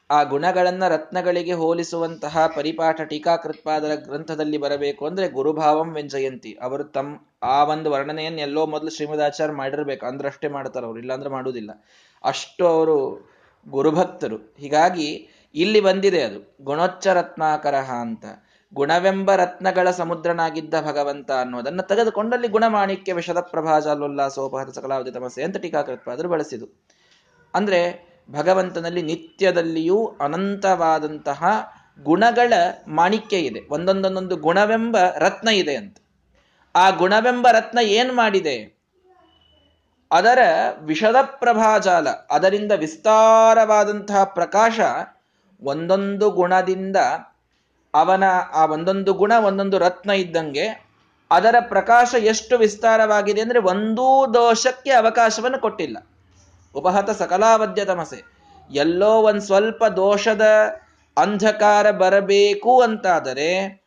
ಆ 0.10 0.24
ಗುಣಗಳನ್ನ 0.24 0.88
ರತ್ನಗಳಿಗೆ 0.88 1.54
ಹೋಲಿಸುವಂತಹ 1.54 2.48
ಪರಿಪಾಠ 2.56 3.02
ಟೀಕಾಕೃತ್ಪಾದರ 3.02 3.96
ಗ್ರಂಥದಲ್ಲಿ 3.96 4.58
ಬರಬೇಕು 4.58 5.06
ಅಂದ್ರೆ 5.06 5.30
ಗುರುಭಾವಂ 5.30 5.94
ವೆಂಜಯಂತಿ 5.94 6.58
ಅವರು 6.62 6.84
ತಮ್ಮ 6.84 7.16
ಆ 7.44 7.64
ಒಂದು 7.64 7.92
ವರ್ಣನೆಯನ್ನು 7.92 8.42
ಎಲ್ಲೋ 8.42 8.66
ಮೊದಲು 8.66 8.90
ಶ್ರೀಮದಾಚಾರ್ಯ 8.90 9.54
ಮಾಡಿರ್ಬೇಕು, 9.54 10.06
ಅಂದ್ರಷ್ಟೇ 10.06 10.48
ಮಾಡ್ತಾರೆ 10.48 10.86
ಅವ್ರು, 10.86 11.00
ಇಲ್ಲಾಂದ್ರೆ 11.00 11.30
ಮಾಡುವುದಿಲ್ಲ 11.30 11.86
ಅಷ್ಟು 12.24 12.68
ಅವರು 12.68 13.30
ಗುರುಭಕ್ತರು. 13.68 14.56
ಹೀಗಾಗಿ 14.58 15.28
ಇಲ್ಲಿ 15.56 15.82
ಬಂದಿದೆ 15.82 16.22
ಅದು 16.22 16.56
ಗುಣೋಚ್ಚ 16.64 17.08
ರತ್ನಾಕರ 17.08 17.76
ಅಂತ. 17.76 18.26
ಗುಣವೆಂಬ 18.76 19.36
ರತ್ನಗಳ 19.36 19.92
ಸಮುದ್ರನಾಗಿದ್ದ 19.92 20.74
ಭಗವಂತ 20.82 21.32
ಅನ್ನೋದನ್ನ 21.32 21.82
ತೆಗೆದುಕೊಂಡಲ್ಲಿ 21.82 22.48
ಗುಣಮಾಣಿಕ್ಯ 22.48 23.14
ವಿಷದ 23.14 23.40
ಪ್ರಭಾಜಾಲೋಲ್ಲಾಸೋಪಹತ 23.40 24.70
ಸಕಲಾವಧಿ 24.70 25.12
ತಮಸೆ 25.12 25.44
ಅಂತ 25.44 25.58
ಟೀಕಾಕೃತ್ಪಾದರು 25.58 26.30
ಬಳಸಿದು 26.30 26.84
ಅಂದ್ರೆ 27.54 27.80
ಭಗವಂತನಲ್ಲಿ 28.32 29.02
ನಿತ್ಯದಲ್ಲಿಯೂ 29.02 30.18
ಅನಂತವಾದಂತಹ 30.22 31.46
ಗುಣಗಳ 32.04 32.54
ಮಾಣಿಕ್ಯ 32.88 33.38
ಇದೆ. 33.38 33.62
ಒಂದೊಂದೊಂದೊಂದು 33.70 34.36
ಗುಣವೆಂಬ 34.36 34.98
ರತ್ನ 35.18 35.50
ಇದೆ 35.50 35.76
ಅಂತ. 35.76 35.98
ಆ 36.76 36.90
ಗುಣವೆಂಬ 36.90 37.48
ರತ್ನ 37.52 37.80
ಏನ್ 37.80 38.14
ಮಾಡಿದೆ? 38.14 38.76
ಅದರ 40.12 40.40
ವಿಷದ 40.82 41.16
ಪ್ರಭಾಜಾಲ 41.22 42.10
ಅದರಿಂದ 42.10 42.72
ವಿಸ್ತಾರವಾದಂತಹ 42.72 44.24
ಪ್ರಕಾಶ 44.24 44.80
ಒಂದೊಂದು 45.62 46.32
ಗುಣದಿಂದ 46.32 46.98
ಅವನ 47.96 48.24
ಆ 48.54 48.66
ಒಂದೊಂದು 48.66 49.14
ಗುಣ, 49.14 49.32
ಒಂದೊಂದು 49.44 49.78
ರತ್ನ 49.80 50.10
ಇದ್ದಂಗೆ 50.10 50.86
ಅದರ 51.32 51.56
ಪ್ರಕಾಶ 51.60 52.16
ಎಷ್ಟು 52.20 52.58
ವಿಸ್ತಾರವಾಗಿದೆ 52.58 53.42
ಅಂದ್ರೆ 53.42 53.60
ಒಂದೂ 53.60 54.34
ದೋಷಕ್ಕೆ 54.34 54.92
ಅವಕಾಶವನ್ನು 54.92 55.60
ಕೊಟ್ಟಿಲ್ಲ. 55.60 55.98
ಉಪಹತ 56.76 57.10
ಸಕಲಾವಧ್ಯ 57.10 57.86
ತಮಸೆ. 57.86 58.36
ಎಲ್ಲೋ 58.72 59.12
ಒಂದು 59.22 59.42
ಸ್ವಲ್ಪ 59.42 59.86
ದೋಷದ 59.86 60.46
ಅಂಧಕಾರ 61.18 61.92
ಬರಬೇಕು 61.92 62.82
ಅಂತಾದರೆ 62.82 63.82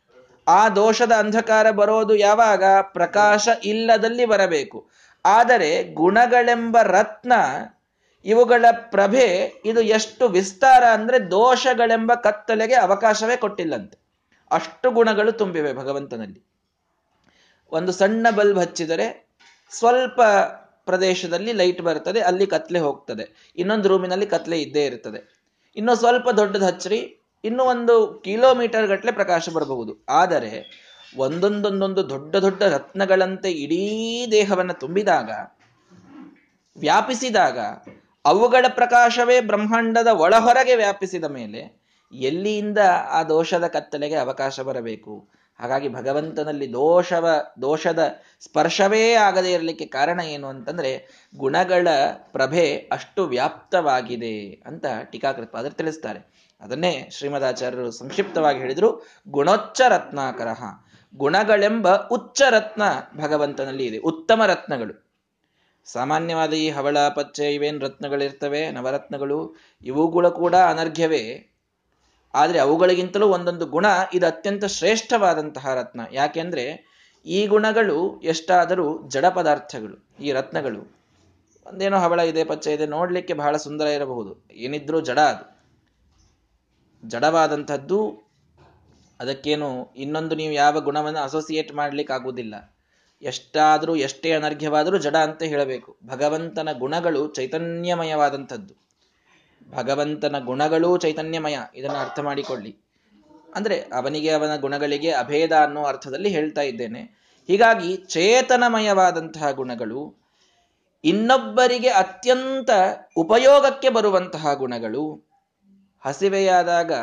ಆ 0.47 0.69
ದೋಷದ 0.69 1.11
ಅಂಧಕಾರ 1.11 1.71
ಬರೋದು 1.71 2.15
ಯಾವಾಗ? 2.15 2.63
ಪ್ರಕಾಶ 2.81 3.47
ಇಲ್ಲದಲ್ಲಿ 3.63 4.25
ಬರಬೇಕು. 4.25 4.89
ಆದರೆ 5.25 5.93
ಗುಣಗಳೆಂಬ 5.93 6.77
ರತ್ನ 6.81 7.33
ಇವುಗಳ 8.25 8.65
ಪ್ರಭೆ 8.71 9.25
ಇದು 9.65 9.81
ಎಷ್ಟು 9.81 10.27
ವಿಸ್ತಾರ 10.27 10.83
ಅಂದ್ರೆ 10.83 11.31
ದೋಷಗಳೆಂಬ 11.31 12.13
ಕತ್ತಲೆಗೆ 12.13 12.75
ಅವಕಾಶವೇ 12.75 13.37
ಕೊಟ್ಟಿಲ್ಲಂತೆ. 13.37 13.97
ಅಷ್ಟು 14.51 14.91
ಗುಣಗಳು 14.91 15.31
ತುಂಬಿವೆ 15.31 15.73
ಭಗವಂತನಲ್ಲಿ. 15.73 16.39
ಒಂದು 17.71 17.91
ಸಣ್ಣ 17.91 18.27
ಬಲ್ಬ್ 18.29 18.59
ಹಚ್ಚಿದರೆ 18.59 19.07
ಸ್ವಲ್ಪ 19.71 20.21
ಪ್ರದೇಶದಲ್ಲಿ 20.85 21.51
ಲೈಟ್ 21.53 21.81
ಬರ್ತದೆ 21.81 22.19
ಅಲ್ಲಿ 22.19 22.47
ಕತ್ಲೆ 22.47 22.79
ಹೋಗ್ತದೆ. 22.79 23.53
ಇನ್ನೊಂದು 23.57 23.89
ರೂಮಿನಲ್ಲಿ 23.89 24.25
ಕತ್ಲೆ 24.25 24.61
ಇದ್ದೇ 24.61 24.85
ಇರ್ತದೆ 24.85 25.19
ಇನ್ನು 25.77 25.95
ಸ್ವಲ್ಪ 25.95 26.29
ದೊಡ್ಡದು 26.29 26.65
ಹಚ್ಚ್ರಿ, 26.65 26.99
ಇನ್ನು 27.43 27.63
ಒಂದು 27.63 28.21
ಕಿಲೋಮೀಟರ್ 28.25 28.87
ಗಟ್ಟಲೆ 28.87 29.11
ಪ್ರಕಾಶ 29.11 29.49
ಬರಬಹುದು. 29.49 30.05
ಆದರೆ 30.09 30.51
ಒಂದೊಂದೊಂದೊಂದು 31.17 32.09
ದೊಡ್ಡ 32.09 32.35
ದೊಡ್ಡ 32.35 32.61
ರತ್ನಗಳಂತೆ 32.63 33.51
ಇಡೀ 33.51 33.83
ದೇಹವನ್ನು 34.31 34.73
ತುಂಬಿದಾಗ, 34.73 35.29
ವ್ಯಾಪಿಸಿದಾಗ 36.75 37.59
ಅವುಗಳ 38.25 38.65
ಪ್ರಕಾಶವೇ 38.69 39.41
ಬ್ರಹ್ಮಾಂಡದ 39.41 40.07
ಒಳಹೊರಗೆ 40.07 40.75
ವ್ಯಾಪಿಸಿದ 40.75 41.23
ಮೇಲೆ 41.23 41.81
ಎಲ್ಲಿಯಿಂದ 42.13 42.77
ಆ 43.09 43.23
ದೋಷದ 43.23 43.67
ಕತ್ತಲೆಗೆ 43.67 44.15
ಅವಕಾಶ 44.15 44.59
ಬರಬೇಕು? 44.59 45.29
ಹಾಗಾಗಿ 45.59 45.89
ಭಗವಂತನಲ್ಲಿ 45.89 46.73
ದೋಷವ, 46.73 47.29
ದೋಷದ 47.61 48.21
ಸ್ಪರ್ಶವೇ 48.39 49.13
ಆಗದೇ 49.13 49.51
ಇರಲಿಕ್ಕೆ 49.51 49.85
ಕಾರಣ 49.85 50.19
ಏನು 50.19 50.47
ಅಂತಂದ್ರೆ 50.47 51.07
ಗುಣಗಳ 51.35 51.87
ಪ್ರಭೆ 52.31 52.75
ಅಷ್ಟು 52.91 53.25
ವ್ಯಾಪ್ತವಾಗಿದೆ 53.25 54.63
ಅಂತ 54.65 54.85
ಟೀಕಾಕೃತ್ಪಾದರು 55.11 55.71
ತಿಳಿಸ್ತಾರೆ. 55.71 56.49
ಅದನ್ನೇ 56.61 57.09
ಶ್ರೀಮದಾಚಾರ್ಯರು 57.11 57.91
ಸಂಕ್ಷಿಪ್ತವಾಗಿ 57.91 58.59
ಹೇಳಿದ್ರು, 58.59 59.05
ಗುಣೋಚ್ಚ 59.27 59.81
ರತ್ನಾಕರ 59.81 60.47
ಗುಣಗಳೆಂಬ 61.15 61.95
ಉಚ್ಚ 61.95 62.41
ರತ್ನ 62.49 62.81
ಭಗವಂತನಲ್ಲಿ 63.17 63.85
ಇದೆ, 63.85 63.97
ಉತ್ತಮ 63.97 64.45
ರತ್ನಗಳು. 64.45 65.08
ಸಾಮಾನ್ಯವಾದ 65.93 66.53
ಈ 66.53 66.69
ಹವಳ, 66.69 66.97
ಪಚ್ಚೆ 67.07 67.53
ಇವೇನು 67.53 67.79
ರತ್ನಗಳಿರ್ತವೆ, 67.79 68.71
ನವರತ್ನಗಳು 68.71 69.55
ಇವುಗಳು 69.81 70.31
ಕೂಡ 70.31 70.55
ಅನರ್ಘ್ಯವೇ. 70.55 71.23
ಆದರೆ 72.33 72.59
ಅವುಗಳಿಗಿಂತಲೂ 72.59 73.27
ಒಂದೊಂದು 73.27 73.65
ಗುಣ, 73.65 73.85
ಇದು 74.13 74.25
ಅತ್ಯಂತ 74.25 74.65
ಶ್ರೇಷ್ಠವಾದಂತಹ 74.65 75.73
ರತ್ನ. 75.73 76.01
ಯಾಕೆಂದ್ರೆ 76.11 76.65
ಈ 77.25 77.47
ಗುಣಗಳು 77.47 78.19
ಎಷ್ಟಾದರೂ 78.23 79.07
ಜಡ 79.07 79.25
ಪದಾರ್ಥಗಳು, 79.25 79.95
ಈ 80.19 80.31
ರತ್ನಗಳು. 80.31 80.99
ಒಂದೇನೋ 81.65 81.97
ಹವಳ 81.99 82.19
ಇದೆ, 82.19 82.43
ಪಚ್ಚೆ 82.43 82.73
ಇದೆ, 82.73 82.85
ನೋಡಲಿಕ್ಕೆ 82.85 83.33
ಬಹಳ 83.33 83.57
ಸುಂದರ 83.57 83.85
ಇರಬಹುದು. 83.85 84.31
ಏನಿದ್ರೂ 84.51 84.99
ಜಡ 85.01 85.19
ಅದು. 85.19 85.45
ಜಡವಾದಂಥದ್ದು, 87.07 87.99
ಅದಕ್ಕೇನು 89.19 89.69
ಇನ್ನೊಂದು 89.95 90.35
ನೀವು 90.35 90.53
ಯಾವ 90.53 90.79
ಗುಣವನ್ನು 90.79 91.19
ಅಸೋಸಿಯೇಟ್ 91.19 91.71
ಮಾಡ್ಲಿಕ್ಕೆ 91.73 92.13
ಆಗುವುದಿಲ್ಲ 92.13 92.55
ಎಷ್ಟಾದರೂ, 93.21 93.95
ಎಷ್ಟೇ 93.95 94.31
ಅನರ್ಘ್ಯವಾದರೂ 94.31 94.97
ಜಡ 94.97 95.15
ಅಂತ 95.15 95.43
ಹೇಳಬೇಕು. 95.43 95.97
ಭಗವಂತನ 96.05 96.69
ಗುಣಗಳು 96.71 97.33
ಚೈತನ್ಯಮಯವಾದಂಥದ್ದು. 97.33 98.73
ಭಗವಂತನ 99.71 100.39
ಗುಣಗಳೂ 100.39 100.97
ಚೈತನ್ಯಮಯ. 100.97 101.57
ಇದನ್ನು 101.75 101.97
ಅರ್ಥ 101.97 102.19
ಮಾಡಿಕೊಳ್ಳಿ. 102.19 102.77
ಅಂದರೆ 103.55 103.79
ಅವನಿಗೆ 103.79 104.31
ಅವನ 104.31 104.55
ಗುಣಗಳಿಗೆ 104.55 105.11
ಅಭೇದ 105.11 105.51
ಅನ್ನೋ 105.51 105.83
ಅರ್ಥದಲ್ಲಿ 105.83 106.29
ಹೇಳ್ತಾ 106.29 106.61
ಇದ್ದೇನೆ. 106.61 107.01
ಹೀಗಾಗಿ 107.47 107.95
ಚೇತನಮಯವಾದಂತಹ 107.95 109.51
ಗುಣಗಳು, 109.51 110.15
ಇನ್ನೊಬ್ಬರಿಗೆ 111.03 111.87
ಅತ್ಯಂತ 111.87 112.69
ಉಪಯೋಗಕ್ಕೆ 113.17 113.89
ಬರುವಂತಹ 113.89 114.53
ಗುಣಗಳು, 114.53 115.29
ಹಸಿವೆಯಾದಾಗ 116.05 116.93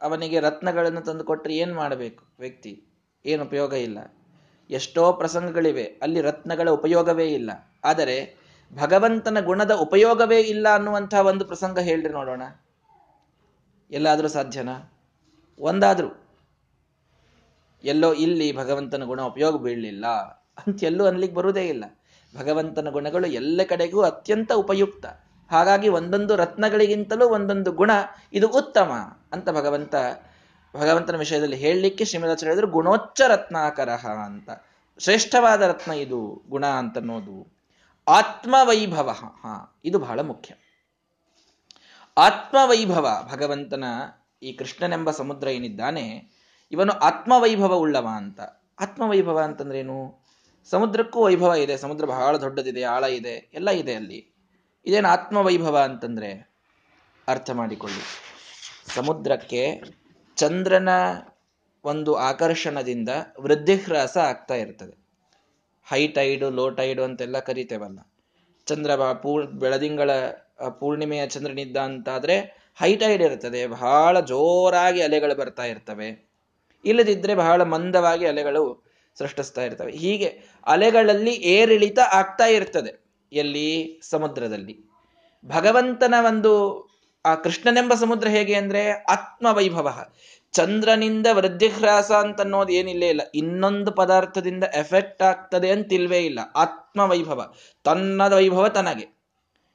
ಅವನಿಗೆ 0.00 0.40
ರತ್ನಗಳನ್ನು 0.40 1.00
ತಂದು 1.00 1.24
ಕೊಟ್ಟರೆ 1.24 1.56
ಏನು 1.56 1.74
ಮಾಡಬೇಕು 1.74 2.24
ವ್ಯಕ್ತಿ? 2.38 2.84
ಏನು 3.26 3.44
ಉಪಯೋಗ 3.44 3.72
ಇಲ್ಲ. 3.72 3.98
ಎಷ್ಟೋ 4.70 5.12
ಪ್ರಸಂಗಗಳಿವೆ, 5.12 5.84
ಅಲ್ಲಿ 5.84 6.20
ರತ್ನಗಳ 6.20 6.70
ಉಪಯೋಗವೇ 6.70 7.26
ಇಲ್ಲ. 7.26 7.50
ಆದರೆ 7.84 8.36
ಭಗವಂತನ 8.74 9.38
ಗುಣದ 9.44 9.70
ಉಪಯೋಗವೇ 9.70 10.40
ಇಲ್ಲ 10.40 10.74
ಅನ್ನುವಂತಹ 10.74 11.26
ಒಂದು 11.26 11.44
ಪ್ರಸಂಗ 11.44 11.78
ಹೇಳ್ರಿ 11.78 12.12
ನೋಡೋಣ. 12.12 12.42
ಎಲ್ಲಾದರೂ 13.90 14.28
ಸಾಧ್ಯನಾ? 14.28 14.92
ಒಂದಾದರೂ. 15.58 16.26
ಎಲ್ಲೋ 17.84 18.12
ಇಲ್ಲಿ 18.12 18.56
ಭಗವಂತನ 18.56 19.04
ಗುಣ 19.04 19.22
ಉಪಯೋಗ 19.22 19.62
ಬೀಳಲಿಲ್ಲ 19.62 20.06
ಅಂತ 20.66 20.84
ಎಲ್ಲೂ 20.84 21.06
ಅನ್ಲಿಕ್ಕೆ 21.06 21.36
ಬರುವುದೇ 21.36 21.68
ಇಲ್ಲ. 21.68 21.84
ಭಗವಂತನ 22.38 22.90
ಗುಣಗಳು 22.90 23.26
ಎಲ್ಲ 23.26 23.60
ಕಡೆಗೂ 23.68 24.00
ಅತ್ಯಂತ 24.00 24.52
ಉಪಯುಕ್ತ. 24.52 25.06
ಹಾಗಾಗಿ 25.50 25.88
ಒಂದೊಂದು 25.88 26.36
ರತ್ನಗಳಿಗಿಂತಲೂ 26.36 27.28
ಒಂದೊಂದು 27.28 27.72
ಗುಣ 27.72 27.90
ಇದು 28.32 28.48
ಉತ್ತಮ 28.48 28.90
ಅಂತ 29.32 29.50
ಭಗವಂತ 29.50 29.94
ಭಗವಂತನ 30.76 31.16
ವಿಷಯದಲ್ಲಿ 31.16 31.56
ಹೇಳಲಿಕ್ಕೆ 31.56 32.04
ಶ್ರೀಮದಾಚಾರ್ಯ 32.04 32.46
ಹೇಳಿದ್ರು, 32.46 32.66
ಗುಣೋಚ್ಚ 32.66 33.20
ರತ್ನಾಕರಹ 33.20 34.06
ಅಂತ. 34.06 34.50
ಶ್ರೇಷ್ಠವಾದ 34.98 35.62
ರತ್ನ 35.62 35.92
ಇದು, 35.92 36.42
ಗುಣ 36.48 36.66
ಅಂತನ್ನೋದು. 36.66 37.58
ಆತ್ಮವೈಭವ, 38.08 39.10
ಹಾ, 39.10 39.80
ಇದು 39.84 39.98
ಬಹಳ 39.98 40.20
ಮುಖ್ಯ. 40.20 40.54
ಆತ್ಮವೈಭವ, 42.18 43.28
ಭಗವಂತನ 43.32 43.84
ಈ 44.42 44.52
ಕೃಷ್ಣನೆಂಬ 44.52 45.10
ಸಮುದ್ರ 45.10 45.48
ಏನಿದ್ದಾನೆ, 45.48 46.28
ಇವನು 46.72 46.92
ಆತ್ಮವೈಭವ 46.92 47.74
ಉಳ್ಳವ 47.74 48.08
ಅಂತ. 48.16 48.40
ಆತ್ಮವೈಭವ 48.80 49.38
ಅಂತಂದ್ರೇನು? 49.38 50.22
ಸಮುದ್ರಕ್ಕೂ 50.70 51.24
ವೈಭವ 51.24 51.54
ಇದೆ, 51.54 51.76
ಸಮುದ್ರ 51.76 52.04
ಬಹಳ 52.04 52.36
ದೊಡ್ಡದಿದೆ, 52.36 52.82
ಆಳ 52.82 53.04
ಇದೆ, 53.04 53.50
ಎಲ್ಲ 53.54 53.70
ಇದೆ 53.70 53.94
ಅಲ್ಲಿ. 53.94 54.34
ಇದೇನು 54.86 55.08
ಆತ್ಮವೈಭವ 55.08 55.78
ಅಂತಂದ್ರೆ? 55.78 56.52
ಅರ್ಥ 57.28 57.50
ಮಾಡಿಕೊಳ್ಳಿ. 57.50 58.02
ಸಮುದ್ರಕ್ಕೆ 58.94 59.82
ಚಂದ್ರನ 60.42 60.88
ಒಂದು 61.84 62.14
ಆಕರ್ಷಣದಿಂದ 62.14 63.08
ವೃದ್ಧಿಹ್ರಾಸ 63.40 64.16
ಆಗ್ತಾ 64.16 64.54
ಇರ್ತದೆ. 64.54 65.06
ಹೈ 65.88 66.08
ಟೈಡು, 66.08 66.50
ಲೋ 66.50 66.70
ಟೈಡು 66.70 67.02
ಅಂತೆಲ್ಲ 67.02 67.38
ಕರಿತೇವಲ್ಲ. 67.38 67.98
ಚಂದ್ರ 68.66 69.12
ಪೂರ್ 69.12 69.46
ಬೆಳದಿಂಗಳ 69.46 70.10
ಪೂರ್ಣಿಮೆಯ 70.80 71.26
ಚಂದ್ರನಿದ್ದ 71.26 71.76
ಅಂತಾದ್ರೆ 71.76 72.38
ಹೈ 72.76 72.96
ಟೈಡ್ 72.96 73.22
ಇರ್ತದೆ. 73.22 73.66
ಬಹಳ 73.66 74.20
ಜೋರಾಗಿ 74.20 75.02
ಅಲೆಗಳು 75.02 75.34
ಬರ್ತಾ 75.34 75.64
ಇರ್ತವೆ. 75.64 76.30
ಇಲ್ಲದಿದ್ರೆ 76.84 77.34
ಬಹಳ 77.34 77.62
ಮಂದವಾಗಿ 77.62 78.26
ಅಲೆಗಳು 78.26 78.84
ಸೃಷ್ಟಿಸ್ತಾ 79.18 79.62
ಇರ್ತವೆ. 79.62 79.92
ಹೀಗೆ 79.92 80.40
ಅಲೆಗಳಲ್ಲಿ 80.66 81.32
ಏರಿಳಿತ 81.32 81.98
ಆಗ್ತಾ 81.98 82.46
ಇರ್ತದೆ. 82.46 83.04
ಎಲ್ಲಿ? 83.32 84.00
ಸಮುದ್ರದಲ್ಲಿ. 84.02 84.78
ಭಗವಂತನ 85.44 86.14
ಒಂದು 86.26 86.81
ಆ 87.26 87.34
ಕೃಷ್ಣನೆಂಬ 87.34 87.94
ಸಮುದ್ರ 87.94 88.28
ಹೇಗೆ 88.28 88.54
ಅಂದ್ರೆ 88.54 88.92
ಆತ್ಮವೈಭವ. 88.92 90.06
ಚಂದ್ರನಿಂದ 90.52 91.26
ವೃದ್ಧಿಹ್ರಾಸ 91.32 92.12
ಅಂತ 92.12 92.40
ಅನ್ನೋದು 92.40 92.72
ಏನಿಲ್ಲೇ 92.72 93.08
ಇಲ್ಲ. 93.08 93.20
ಇನ್ನೊಂದು 93.34 93.92
ಪದಾರ್ಥದಿಂದ 93.92 94.64
ಎಫೆಕ್ಟ್ 94.64 95.22
ಆಗ್ತದೆ 95.22 95.70
ಅಂತಿಲ್ವೇ 95.70 96.18
ಇಲ್ಲ. 96.18 96.40
ಆತ್ಮವೈಭವ. 96.56 97.54
ತನ್ನದ 97.84 98.32
ವೈಭವ 98.32 98.68
ತನಗೆ. 98.68 99.22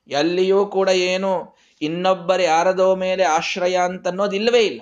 ಎಲ್ಲಿಯೂ 0.07 0.65
ಕೂಡ 0.65 0.89
ಏನು 0.89 1.55
ಇನ್ನೊಬ್ಬರ 1.81 2.41
ಯಾರದೋ 2.41 2.95
ಮೇಲೆ 2.95 3.23
ಆಶ್ರಯ 3.23 3.77
ಅಂತ 3.77 4.07
ಇಲ್ಲವೇ 4.33 4.59
ಇಲ್ಲ. 4.59 4.81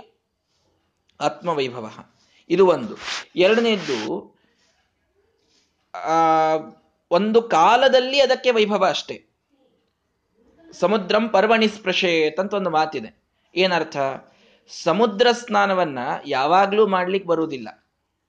ಆತ್ಮವೈಭವ. 1.22 1.90
ಇದು 2.50 2.68
ಒಂದು. 2.68 2.96
ಎರಡನೇದ್ದು, 3.36 4.36
ಆ, 5.96 6.20
ಒಂದು 7.12 7.42
ಕಾಲದಲ್ಲಿ 7.42 8.22
ಅದಕ್ಕೆ 8.22 8.52
ವೈಭವ 8.52 8.86
ಅಷ್ಟೇ. 8.86 9.26
ಸಮುದ್ರಂ 10.80 11.30
ಪರ್ವಣಿ 11.30 11.68
ಸ್ಪೃಶೇತ್ 11.68 12.40
ಅಂತ 12.40 12.54
ಒಂದು 12.54 12.70
ಮಾತಿದೆ. 12.70 13.24
ಏನರ್ಥ? 13.56 13.98
ಸಮುದ್ರ 14.84 15.28
ಸ್ನಾನವನ್ನ 15.32 16.00
ಯಾವಾಗ್ಲೂ 16.28 16.88
ಮಾಡ್ಲಿಕ್ಕೆ 16.88 17.30
ಬರುವುದಿಲ್ಲ. 17.30 17.88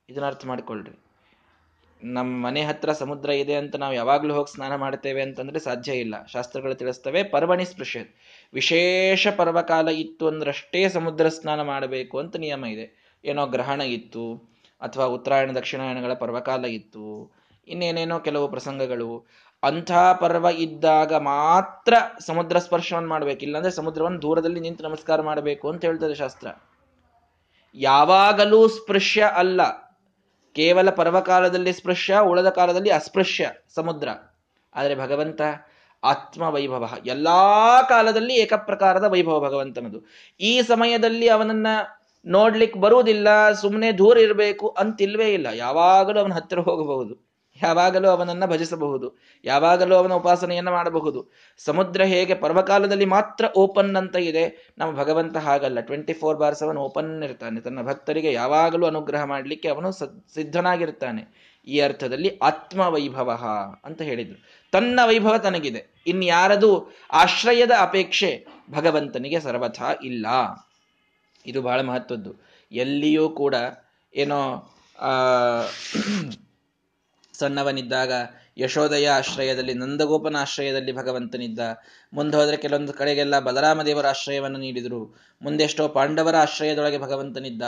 ಇದನ್ನ 0.09 0.25
ಅರ್ಥ 0.25 0.45
ಮಾಡ್ಕೊಳ್ರಿ. 0.45 0.99
ನಮ್ಮ 2.03 2.45
ಮನೆ 2.45 2.63
ಹತ್ರ 2.63 2.91
ಸಮುದ್ರ 2.91 3.29
ಇದೆ 3.29 3.55
ಅಂತ 3.55 3.75
ನಾವು 3.75 3.93
ಯಾವಾಗ್ಲೂ 3.93 4.33
ಹೋಗಿ 4.33 4.53
ಸ್ನಾನ 4.53 4.75
ಮಾಡ್ತೇವೆ 4.75 5.21
ಅಂತಂದ್ರೆ 5.21 5.59
ಸಾಧ್ಯ 5.59 5.93
ಇಲ್ಲ. 5.93 6.25
ಶಾಸ್ತ್ರಗಳು 6.25 6.75
ತಿಳಿಸ್ತವೆ, 6.75 7.23
ಪರ್ವಣಿ 7.23 7.65
ಸ್ಪೃಶೇತ್. 7.65 8.15
ವಿಶೇಷ 8.53 9.27
ಪರ್ವಕಾಲ 9.27 9.89
ಇತ್ತು 9.89 10.27
ಅಂದ್ರಷ್ಟೇ 10.27 10.89
ಸಮುದ್ರ 10.89 11.29
ಸ್ನಾನ 11.29 11.61
ಮಾಡಬೇಕು 11.61 12.19
ಅಂತ 12.19 12.37
ನಿಯಮ 12.37 12.65
ಇದೆ. 12.65 13.13
ಏನೋ 13.25 13.47
ಗ್ರಹಣ 13.47 13.81
ಇತ್ತು, 13.81 14.35
ಅಥವಾ 14.81 15.05
ಉತ್ತರಾಯಣ, 15.05 15.51
ದಕ್ಷಿಣಾಯಣಗಳ 15.51 16.13
ಪರ್ವಕಾಲ 16.13 16.65
ಇತ್ತು, 16.65 17.31
ಇನ್ನೇನೇನೋ 17.67 18.19
ಕೆಲವು 18.19 18.47
ಪ್ರಸಂಗಗಳು. 18.47 19.25
ಅಂಥ 19.63 19.91
ಪರ್ವ 20.19 20.45
ಇದ್ದಾಗ 20.45 21.13
ಮಾತ್ರ 21.13 21.93
ಸಮುದ್ರ 22.19 22.59
ಸ್ಪರ್ಶವನ್ನು 22.59 23.09
ಮಾಡಬೇಕು. 23.09 23.39
ಇಲ್ಲಾಂದ್ರೆ 23.39 23.71
ಸಮುದ್ರವನ್ನು 23.71 24.21
ದೂರದಲ್ಲಿ 24.21 24.59
ನಿಂತು 24.59 24.83
ನಮಸ್ಕಾರ 24.83 25.21
ಮಾಡಬೇಕು 25.21 25.69
ಅಂತ 25.69 25.85
ಹೇಳ್ತದೆ 25.85 26.15
ಶಾಸ್ತ್ರ. 26.15 26.47
ಯಾವಾಗಲೂ 27.75 28.67
ಸ್ಪೃಶ್ಯ 28.67 29.21
ಅಲ್ಲ. 29.21 29.61
ಕೇವಲ 30.53 30.89
ಪರ್ವಕಾಲದಲ್ಲಿ 30.89 31.73
ಸ್ಪೃಶ್ಯ, 31.73 32.19
ಉಳದ 32.23 32.49
ಕಾಲದಲ್ಲಿ 32.49 32.89
ಅಸ್ಪೃಶ್ಯ 32.89 33.51
ಸಮುದ್ರ. 33.75 34.07
ಆದರೆ 34.75 34.95
ಭಗವಂತ 34.95 35.41
ಆತ್ಮ 36.03 36.41
ವೈಭವ 36.41 36.93
ಎಲ್ಲಾ 37.05 37.81
ಕಾಲದಲ್ಲಿ 37.81 38.33
ಏಕಪ್ರಕಾರದ 38.33 39.03
ವೈಭವ 39.03 39.39
ಭಗವಂತನದು. 39.39 40.07
ಈ 40.39 40.61
ಸಮಯದಲ್ಲಿ 40.61 41.27
ಅವನನ್ನ 41.27 41.67
ನೋಡ್ಲಿಕ್ಕೆ 42.25 42.79
ಬರುವುದಿಲ್ಲ 42.79 43.51
ಸುಮ್ಮನೆ 43.51 43.91
ದೂರ 43.91 44.17
ಇರಬೇಕು 44.17 44.67
ಅಂತಿಲ್ವೇ 44.67 45.33
ಇಲ್ಲ. 45.33 45.47
ಯಾವಾಗಲೂ 45.53 46.19
ಅವನ 46.19 46.33
ಹತ್ತಿರ 46.33 46.59
ಹೋಗಬಹುದು. 46.59 47.26
ಯಾವಾಗಲೂ 47.63 48.07
ಅವನನ್ನ 48.09 48.45
ಭಜಿಸಬಹುದು, 48.45 49.07
ಯಾವಾಗಲೂ 49.45 49.95
ಅವನ 49.95 50.13
ಉಪಾಸನೆಯನ್ನ 50.13 50.69
ಮಾಡಬಹುದು. 50.69 51.21
ಸಮುದ್ರ 51.57 52.01
ಹೇಗೆ 52.03 52.35
ಪರ್ವಕಾಲದಲ್ಲಿ 52.35 53.05
ಮಾತ್ರ 53.05 53.45
ಓಪನ್ 53.57 53.95
ಅಂತ 53.95 54.15
ಇದೆ, 54.15 54.45
ನಮ್ಮ 54.77 54.91
ಭಗವಂತ 54.97 55.37
ಹಾಗಲ್ಲ. 55.37 55.79
ಟ್ವೆಂಟಿ 55.79 56.13
ಫೋರ್ 56.13 56.37
ಬಾರ್ಸ್ 56.37 56.63
ಅವನು 56.63 56.81
ಓಪನ್ 56.81 57.23
ಇರ್ತಾನೆ. 57.23 57.59
ತನ್ನ 57.59 57.81
ಭಕ್ತರಿಗೆ 57.81 58.31
ಯಾವಾಗಲೂ 58.33 58.87
ಅನುಗ್ರಹ 58.87 59.23
ಮಾಡಲಿಕ್ಕೆ 59.23 59.69
ಅವನು 59.69 59.91
ಸಿದ್ಧನಾಗಿರ್ತಾನೆ. 60.33 61.23
ಈ 61.67 61.79
ಅರ್ಥದಲ್ಲಿ 61.79 62.29
ಆತ್ಮ 62.37 62.81
ವೈಭವ 62.87 63.29
ಅಂತ 63.85 64.01
ಹೇಳಿದ್ರು. 64.01 64.37
ತನ್ನ 64.71 64.99
ವೈಭವ 65.03 65.37
ತನಗಿದೆ. 65.37 65.81
ಇನ್ಯಾರದು 66.07 66.71
ಆಶ್ರಯದ 67.11 67.71
ಅಪೇಕ್ಷೆ 67.79 68.31
ಭಗವಂತನಿಗೆ 68.71 69.39
ಸರ್ವಥಾ 69.39 69.89
ಇಲ್ಲ. 70.03 70.27
ಇದು 71.45 71.61
ಬಹಳ 71.61 71.81
ಮಹತ್ವದ್ದು. 71.81 72.31
ಎಲ್ಲಿಯೂ 72.71 73.29
ಕೂಡ 73.29 73.55
ಏನೋ 74.15 74.39
ಸಣ್ಣವನಿದ್ದಾಗ 77.39 78.11
ಯಶೋದಯ 78.57 79.09
ಆಶ್ರಯದಲ್ಲಿ, 79.09 79.73
ನಂದಗೋಪನ 79.73 80.35
ಆಶ್ರಯದಲ್ಲಿ 80.39 80.91
ಭಗವಂತನಿದ್ದ. 80.91 81.59
ಮುಂದೆ 82.13 82.37
ಹೋದರೆ 82.37 82.57
ಕೆಲವೊಂದು 82.57 82.93
ಕಡೆಗೆಲ್ಲ 82.93 83.39
ಬಲರಾಮ 83.39 83.81
ದೇವರ 83.81 84.07
ಆಶ್ರಯವನ್ನು 84.07 84.59
ನೀಡಿದರು. 84.59 85.17
ಮುಂದೆಷ್ಟೋ 85.41 85.87
ಪಾಂಡವರ 85.87 86.35
ಆಶ್ರಯದೊಳಗೆ 86.35 86.97
ಭಗವಂತನಿದ್ದ. 86.97 87.61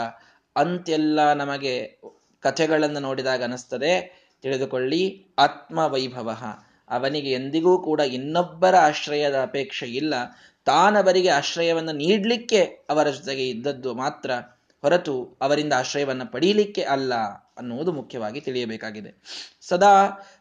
ಅಂತೆಲ್ಲ 0.56 1.32
ನಮಗೆ 1.32 2.00
ಕಥೆಗಳನ್ನು 2.40 3.00
ನೋಡಿದಾಗ 3.00 3.44
ಅನಿಸ್ತದೆ. 3.44 4.20
ತಿಳಿದುಕೊಳ್ಳಿ 4.42 5.26
ಆತ್ಮ 5.38 5.78
ವೈಭವ 5.78 6.36
ಅವನಿಗೆ 6.90 7.32
ಎಂದಿಗೂ 7.32 7.78
ಕೂಡ 7.78 8.00
ಇನ್ನೊಬ್ಬರ 8.00 8.76
ಆಶ್ರಯದ 8.76 9.36
ಅಪೇಕ್ಷೆ 9.38 9.86
ಇಲ್ಲ. 9.86 10.14
ತಾನವರಿಗೆ 10.64 11.28
ಆಶ್ರಯವನ್ನು 11.28 11.92
ನೀಡಲಿಕ್ಕೆ 11.92 12.62
ಅವರ 12.62 13.10
ಜೊತೆಗೆ 13.10 13.48
ಇದ್ದದ್ದು 13.48 13.94
ಮಾತ್ರ 13.94 14.30
ಹೊರತು 14.82 15.38
ಅವರಿಂದ 15.40 15.72
ಆಶ್ರಯವನ್ನು 15.72 16.32
ಪಡೀಲಿಕ್ಕೆ 16.32 16.82
ಅಲ್ಲ. 16.82 17.12
ಅನ್ನುವುದು 17.60 17.92
ಮುಖ್ಯವಾಗಿ 17.92 18.40
ತಿಳಿಯಬೇಕಾಗಿದೆ. 18.40 19.10
ಸದಾ 19.60 19.92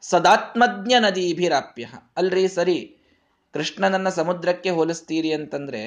ಸದಾತ್ಮಜ್ಞ 0.02 0.94
ನದೀಭಿರಾಪ್ಯ 1.00 1.86
ಅಲ್ರಿ 2.18 2.48
ಸರಿ, 2.48 2.96
ಕೃಷ್ಣನನ್ನ 3.54 4.10
ಸಮುದ್ರಕ್ಕೆ 4.10 4.70
ಹೋಲಿಸ್ತೀರಿ 4.70 5.34
ಅಂತಂದ್ರೆ, 5.34 5.84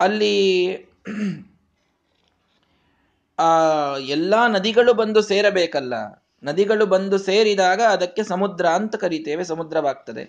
ಅಲ್ಲಿ 0.00 0.34
ಆ 3.38 3.48
ಎಲ್ಲಾ 4.08 4.48
ನದಿಗಳು 4.48 4.94
ಬಂದು 4.94 5.22
ಸೇರಬೇಕಲ್ಲ, 5.22 5.94
ನದಿಗಳು 6.44 6.86
ಬಂದು 6.86 7.18
ಸೇರಿದಾಗ 7.18 7.80
ಅದಕ್ಕೆ 7.80 8.22
ಸಮುದ್ರ 8.22 8.66
ಅಂತ 8.68 8.96
ಕರಿತೇವೆ, 8.96 9.44
ಸಮುದ್ರವಾಗ್ತದೆ. 9.44 10.24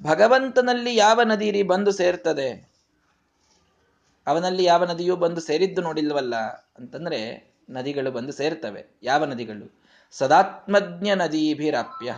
ಭಗವಂತನಲ್ಲಿ 0.00 0.96
ಯಾವ 0.96 1.20
ನದಿ 1.22 1.50
ರೀ 1.50 1.62
ಬಂದು 1.62 1.92
ಸೇರ್ತದೆ? 1.92 2.72
ಅವನಲ್ಲಿ 4.26 4.64
ಯಾವ 4.64 4.84
ನದಿಯೂ 4.84 5.16
ಬಂದು 5.16 5.40
ಸೇರಿದ್ದು 5.40 5.82
ನೋಡಿಲ್ವಲ್ಲ 5.82 6.36
ಅಂತಂದ್ರೆ 6.78 7.51
ನದಿಗಳು 7.72 8.10
ಬಂದು 8.10 8.32
ಸೇರ್ತವೆ. 8.32 8.84
ಯಾವ 9.02 9.24
ನದಿಗಳು? 9.24 9.82
ಸದಾತ್ಮಜ್ಞ 10.10 11.10
ನದೀಭಿರಾಪ್ಯ 11.14 12.14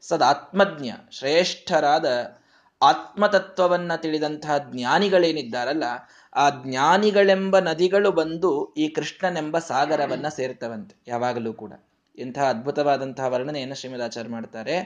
ಸದಾತ್ಮಜ್ಞ, 0.00 0.90
ಶ್ರೇಷ್ಠರಾದ 1.10 2.06
ಆತ್ಮತತ್ವವನ್ನ 2.82 3.92
ತಿಳಿದಂತಹ 3.96 4.58
ಜ್ಞಾನಿಗಳೇನಿದ್ದಾರಲ್ಲ, 4.58 5.84
ಆ 6.34 6.50
ಜ್ಞಾನಿಗಳೆಂಬ 6.50 7.58
ನದಿಗಳು 7.58 8.10
ಬಂದು 8.10 8.74
ಈ 8.76 8.88
ಕೃಷ್ಣನೆಂಬ 8.88 9.58
ಸಾಗರವನ್ನ 9.58 10.28
ಸೇರ್ತವಂತೆ, 10.28 10.96
ಯಾವಾಗಲೂ 11.06 11.52
ಕೂಡ. 11.52 11.72
ಇಂತಹ 12.16 12.50
ಅದ್ಭುತವಾದಂತಹ 12.50 13.24
ವರ್ಣನೆಯನ್ನು 13.28 13.74
ಶ್ರೀಮದಾಚಾರ್ಯ 13.74 14.30
ಮಾಡ್ತಾರೆ. 14.30 14.76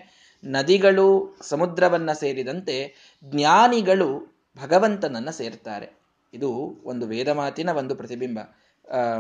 ನದಿಗಳು 0.44 1.38
ಸಮುದ್ರವನ್ನ 1.42 2.12
ಸೇರಿದಂತೆ 2.12 2.76
ಜ್ಞಾನಿಗಳು 3.24 4.38
ಭಗವಂತನನ್ನ 4.62 5.30
ಸೇರ್ತಾರೆ. 5.30 5.98
ಇದು 6.34 6.80
ಒಂದು 6.84 7.06
ವೇದಮಾತಿನ 7.06 7.70
ಒಂದು 7.70 7.94
ಪ್ರತಿಬಿಂಬ. 7.94 8.38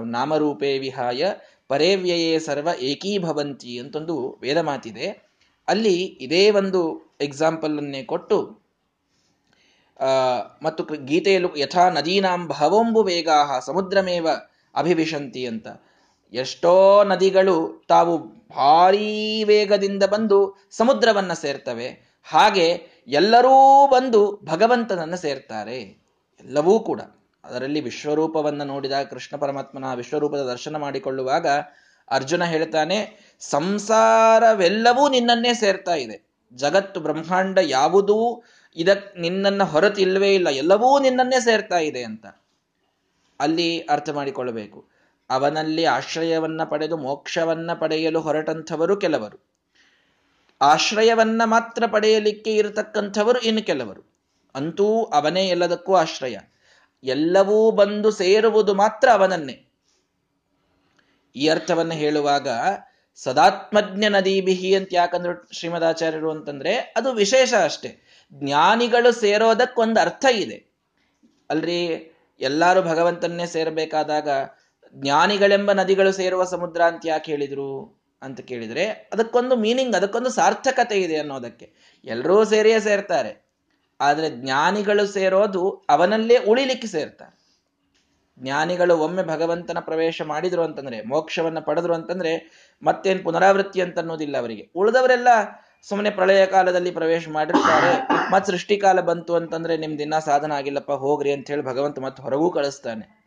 ನಾಮರೂಪೇ 0.04 0.78
ವಿಹಾಯ 0.78 1.30
ಪರೇವ್ಯಯೇ 1.68 2.38
ಸರ್ವ 2.38 2.68
ಏಕೀಭವಂತಿ 2.80 3.78
ಅಂತೊಂದು 3.78 4.38
ವೇದ 4.42 4.58
ಮಾತಿದೆ. 4.58 5.06
ಅಲ್ಲಿ 5.68 5.96
ಇದೇ 6.20 6.50
ಒಂದು 6.50 6.80
ಎಕ್ಸಾಂಪಲನ್ನೇ 7.20 8.02
ಕೊಟ್ಟು 8.02 8.38
ಮತ್ತು 10.62 10.82
ಗೀತೆಯಲ್ಲೂ 11.04 11.50
ಯಥಾ 11.56 11.84
ನದೀನಾಂ 11.90 12.48
ಭಾವೊಂಬು 12.48 13.02
ವೇಗಾಹ 13.02 13.58
ಸಮುದ್ರಮೇವ 13.58 14.28
ಅಭಿವಿಶಂತಿ 14.74 15.46
ಅಂತ. 15.46 15.68
ಎಷ್ಟೋ 16.32 17.04
ನದಿಗಳು 17.04 17.56
ತಾವು 17.88 18.14
ಭಾರೀ 18.48 19.44
ವೇಗದಿಂದ 19.44 20.02
ಬಂದು 20.02 20.38
ಸಮುದ್ರವನ್ನ 20.70 21.32
ಸೇರ್ತವೆ. 21.32 21.88
ಹಾಗೆ 22.26 22.66
ಎಲ್ಲರೂ 23.08 23.54
ಬಂದು 23.88 24.20
ಭಗವಂತನನ್ನ 24.44 25.14
ಸೇರ್ತಾರೆ. 25.14 25.78
ಎಲ್ಲವೂ 26.44 26.80
ಕೂಡ. 26.80 27.00
ಅದರಲ್ಲಿ 27.48 27.80
ವಿಶ್ವರೂಪವನ್ನು 27.80 28.64
ನೋಡಿದಾಗ 28.64 29.06
ಕೃಷ್ಣ 29.06 29.36
ಪರಮಾತ್ಮನ 29.36 29.94
ವಿಶ್ವರೂಪದ 29.94 30.38
ದರ್ಶನ 30.38 30.76
ಮಾಡಿಕೊಳ್ಳುವಾಗ 30.76 31.46
ಅರ್ಜುನ 32.10 32.44
ಹೇಳ್ತಾನೆ, 32.44 33.28
ಸಂಸಾರವೆಲ್ಲವೂ 33.40 35.08
ನಿನ್ನನ್ನೇ 35.08 35.54
ಸೇರ್ತಾ 35.54 35.94
ಇದೆ. 35.94 36.28
ಜಗತ್ತು, 36.52 37.00
ಬ್ರಹ್ಮಾಂಡ 37.00 37.58
ಯಾವುದೂ 37.62 38.44
ಇದಕ್ 38.76 39.18
ನಿನ್ನನ್ನ 39.18 39.62
ಇಲ್ಲವೇ 39.98 40.34
ಇಲ್ಲ. 40.34 40.48
ಎಲ್ಲವೂ 40.48 40.98
ನಿನ್ನನ್ನೇ 40.98 41.40
ಸೇರ್ತಾ 41.40 41.78
ಇದೆ 41.78 42.02
ಅಂತ. 42.02 42.26
ಅಲ್ಲಿ 43.40 43.80
ಅರ್ಥ 43.80 44.10
ಮಾಡಿಕೊಳ್ಳಬೇಕು. 44.10 44.88
ಅವನಲ್ಲಿ 45.30 45.84
ಆಶ್ರಯವನ್ನ 45.84 46.64
ಪಡೆದು 46.64 46.96
ಮೋಕ್ಷವನ್ನ 46.96 47.70
ಪಡೆಯಲು 47.72 48.20
ಹೊರಟಂಥವರು 48.20 48.96
ಕೆಲವರು. 48.96 49.48
ಆಶ್ರಯವನ್ನ 50.60 51.42
ಮಾತ್ರ 51.44 51.86
ಪಡೆಯಲಿಕ್ಕೆ 51.86 52.54
ಇರತಕ್ಕಂಥವರು 52.56 53.38
ಇನ್ನು 53.38 53.66
ಕೆಲವರು. 53.66 54.12
ಅಂತೂ 54.54 55.04
ಅವನೇ 55.04 55.48
ಎಲ್ಲದಕ್ಕೂ 55.48 55.94
ಆಶ್ರಯ. 55.94 56.36
ಎಲ್ಲವೂ 57.04 57.70
ಬಂದು 57.70 58.10
ಸೇರುವುದು 58.10 58.74
ಮಾತ್ರ 58.74 59.08
ಅವನನ್ನೇ. 59.12 59.64
ಈ 61.36 61.48
ಅರ್ಥವನ್ನು 61.48 61.94
ಹೇಳುವಾಗ 61.94 62.48
ಸದಾತ್ಮಜ್ಞ 63.14 64.04
ನದೀಬಿಹಿ 64.08 64.74
ಅಂತ 64.74 64.88
ಯಾಕಂದ್ರೆ 64.92 65.56
ಶ್ರೀಮದಾಚಾರ್ಯರು 65.56 66.30
ಅಂತಂದ್ರೆ 66.30 66.74
ಅದು 66.74 67.12
ವಿಶೇಷ 67.12 67.54
ಅಷ್ಟೇ. 67.54 68.02
ಜ್ಞಾನಿಗಳು 68.32 69.12
ಸೇರೋದಕ್ಕೊಂದು 69.12 70.00
ಅರ್ಥ 70.00 70.24
ಇದೆ. 70.30 70.72
ಅಲ್ರಿ, 71.50 71.86
ಎಲ್ಲರೂ 72.40 72.82
ಭಗವಂತನ್ನೇ 72.82 73.46
ಸೇರಬೇಕಾದಾಗ 73.46 74.28
ಜ್ಞಾನಿಗಳೆಂಬ 74.94 75.72
ನದಿಗಳು 75.72 76.12
ಸೇರುವ 76.12 76.44
ಸಮುದ್ರ 76.44 76.82
ಅಂತ 76.82 77.02
ಯಾಕೆ 77.04 77.32
ಹೇಳಿದ್ರು 77.32 78.00
ಅಂತ 78.22 78.40
ಕೇಳಿದ್ರೆ 78.40 78.86
ಅದಕ್ಕೊಂದು 78.86 79.56
ಮೀನಿಂಗ್ 79.56 79.96
ಅದಕ್ಕೊಂದು 79.96 80.30
ಸಾರ್ಥಕತೆ 80.30 81.00
ಇದೆ 81.00 81.18
ಅನ್ನೋದಕ್ಕೆ. 81.18 81.72
ಎಲ್ಲರೂ 82.04 82.44
ಸೇರಿಯೇ 82.44 82.80
ಸೇರ್ತಾರೆ. 82.80 83.47
ಆದರೆ 84.00 84.30
ಜ್ಞಾನಿಗಳು 84.30 85.06
ಸೇರೋದು 85.06 85.84
ಅವನಲ್ಲೇ 85.88 86.36
ಉಳಿಲಿಕ್ಕೆ 86.38 86.88
ಸೇರ್ತಾರೆ. 86.88 87.38
ಜ್ಞಾನಿಗಳು 88.38 88.98
ಒಮ್ಮೆ 88.98 89.22
ಭಗವಂತನ 89.22 89.78
ಪ್ರವೇಶ 89.80 90.22
ಮಾಡಿದ್ರು 90.22 90.62
ಅಂತಂದ್ರೆ, 90.62 91.02
ಮೋಕ್ಷವನ್ನ 91.02 91.58
ಪಡೆದ್ರು 91.58 91.94
ಅಂತಂದ್ರೆ 91.94 92.50
ಮತ್ತೇನು 92.82 93.22
ಪುನರಾವೃತ್ತಿ 93.22 93.80
ಅಂತ 93.80 93.98
ಅನ್ನೋದಿಲ್ಲ 93.98 94.38
ಅವರಿಗೆ. 94.38 94.70
ಉಳಿದವರೆಲ್ಲ 94.74 95.28
ಸುಮ್ಮನೆ 95.82 96.10
ಪ್ರಳಯ 96.10 96.46
ಕಾಲದಲ್ಲಿ 96.46 96.90
ಪ್ರವೇಶ 96.90 97.28
ಮಾಡಿರ್ತಾರೆ 97.28 98.08
ಮತ್ 98.32 98.46
ಸೃಷ್ಟಿಕಾಲ 98.46 99.00
ಬಂತು 99.00 99.34
ಅಂತಂದ್ರೆ 99.34 99.98
ದಿನ 99.98 100.18
ಸಾಧನ 100.18 100.52
ಆಗಿಲ್ಲಪ್ಪ, 100.52 100.92
ಹೋಗ್ರಿ 100.92 101.32
ಅಂತ 101.32 101.50
ಹೇಳಿ 101.50 101.62
ಭಗವಂತ 101.62 101.98
ಮತ್ತೆ 101.98 102.22
ಹೊರಗೂ 102.22 102.50
ಕಳಿಸ್ತಾನೆ. 102.50 103.18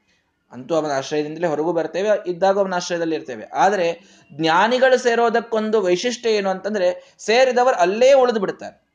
ಅಂತೂ 0.51 0.75
ಅವನ 0.75 0.91
ಆಶ್ರಯದಿಂದಲೇ 0.91 1.47
ಹೊರಗೂ 1.47 1.73
ಬರ್ತೇವೆ, 1.73 2.29
ಇದ್ದಾಗ 2.29 2.59
ಅವನ 2.59 2.73
ಆಶ್ರಯದಲ್ಲಿ 2.73 3.15
ಇರ್ತೇವೆ. 3.15 3.45
ಆದರೆ 3.45 4.01
ಜ್ಞಾನಿಗಳು 4.33 4.97
ಸೇರೋದಕ್ಕೊಂದು 4.97 5.81
ವೈಶಿಷ್ಟ್ಯ 5.81 6.29
ಏನು 6.29 6.49
ಅಂತಂದ್ರೆ, 6.49 7.15
ಸೇರಿದವರು 7.19 7.75
ಅಲ್ಲೇ 7.75 8.13
ಉಳಿದು 8.13 8.39
ಬಿಡ್ತಾರೆ. 8.39 8.90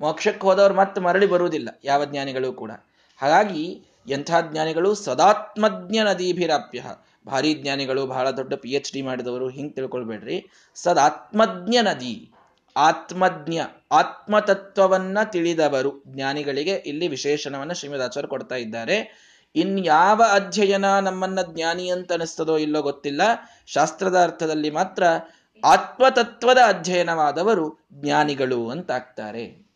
ಮೋಕ್ಷಕ್ಕೆ 0.00 0.46
ಹೋದವರು 0.46 0.74
ಮತ್ತೆ 0.74 1.00
ಮರಳಿ 1.00 1.26
ಬರುವುದಿಲ್ಲ, 1.26 1.68
ಯಾವ 1.84 2.04
ಜ್ಞಾನಿಗಳು 2.04 2.52
ಕೂಡ. 2.52 2.70
ಹಾಗಾಗಿ 3.18 3.84
ಎಂಥ 4.08 4.30
ಜ್ಞಾನಿಗಳು 4.50 4.94
ಸದಾತ್ಮಜ್ಞ 4.94 5.98
ನದೀಭಿರಾಪ್ಯ 5.98 6.84
ಭಾರಿ 7.26 7.54
ಜ್ಞಾನಿಗಳು, 7.54 8.06
ಬಹಳ 8.06 8.30
ದೊಡ್ಡ 8.30 8.54
ಪಿ 8.54 8.70
ಎಚ್ 8.70 8.92
ಡಿ 8.92 9.02
ಮಾಡಿದವರು, 9.02 9.48
ಹಿಂಗೆ 9.48 9.72
ತಿಳ್ಕೊಳ್ಬೇಡ್ರಿ. 9.72 10.50
ಸದಾತ್ಮಜ್ಞ 10.74 11.76
ನದಿ 11.82 12.32
ಆತ್ಮಜ್ಞ, 12.76 13.58
ಆತ್ಮತತ್ವವನ್ನ 13.92 15.18
ತಿಳಿದವರು 15.22 16.02
ಜ್ಞಾನಿಗಳಿಗೆ 16.06 16.74
ಇಲ್ಲಿ 16.74 17.08
ವಿಶೇಷಣವನ್ನ 17.08 17.72
ಶ್ರೀಮದಾಚಾರ್ಯ 17.72 18.28
ಕೊಡ್ತಾ 18.28 18.54
ಇದ್ದಾರೆ. 18.54 19.30
ಇನ್ಯಾವ 19.54 20.22
ಅಧ್ಯಯನ 20.32 20.98
ನಮ್ಮನ್ನ 20.98 21.38
ಜ್ಞಾನಿ 21.42 21.88
ಅಂತ 21.88 22.12
ಅನಿಸ್ತದೋ 22.12 22.56
ಇಲ್ಲೋ 22.56 22.82
ಗೊತ್ತಿಲ್ಲ. 22.82 23.22
ಶಾಸ್ತ್ರದ 23.66 24.22
ಅರ್ಥದಲ್ಲಿ 24.22 24.70
ಮಾತ್ರ 24.70 25.04
ಆತ್ಮತತ್ವದ 25.64 26.58
ಅಧ್ಯಯನವಾದವರು 26.66 27.88
ಜ್ಞಾನಿಗಳು 27.92 28.70
ಅಂತಾಗ್ತಾರೆ. 28.70 29.69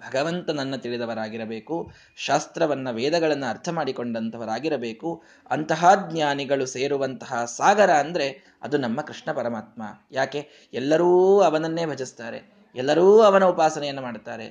ಭಗವಂತನನ್ನ 0.00 0.76
ತಿಳಿದವರಾಗಿರಬೇಕು, 0.76 1.76
ಶಾಸ್ತ್ರವನ್ನು, 2.16 2.94
ವೇದಗಳನ್ನು 2.94 3.46
ಅರ್ಥ 3.50 3.68
ಮಾಡಿಕೊಂಡಂಥವರಾಗಿರಬೇಕು 3.68 5.10
ಅಂತಹ 5.50 6.10
ಜ್ಞಾನಿಗಳು 6.10 6.66
ಸೇರುವಂತಹ 6.66 7.44
ಸಾಗರ 7.56 7.90
ಅಂದರೆ 7.94 8.28
ಅದು 8.62 8.78
ನಮ್ಮ 8.78 9.00
ಕೃಷ್ಣ 9.00 9.32
ಪರಮಾತ್ಮ. 9.32 9.82
ಯಾಕೆ? 10.12 10.42
ಎಲ್ಲರೂ 10.72 11.40
ಅವನನ್ನೇ 11.40 11.86
ಭಜಿಸ್ತಾರೆ, 11.86 12.40
ಎಲ್ಲರೂ 12.74 13.06
ಅವನ 13.20 13.44
ಉಪಾಸನೆಯನ್ನು 13.44 14.02
ಮಾಡುತ್ತಾರೆ 14.02 14.46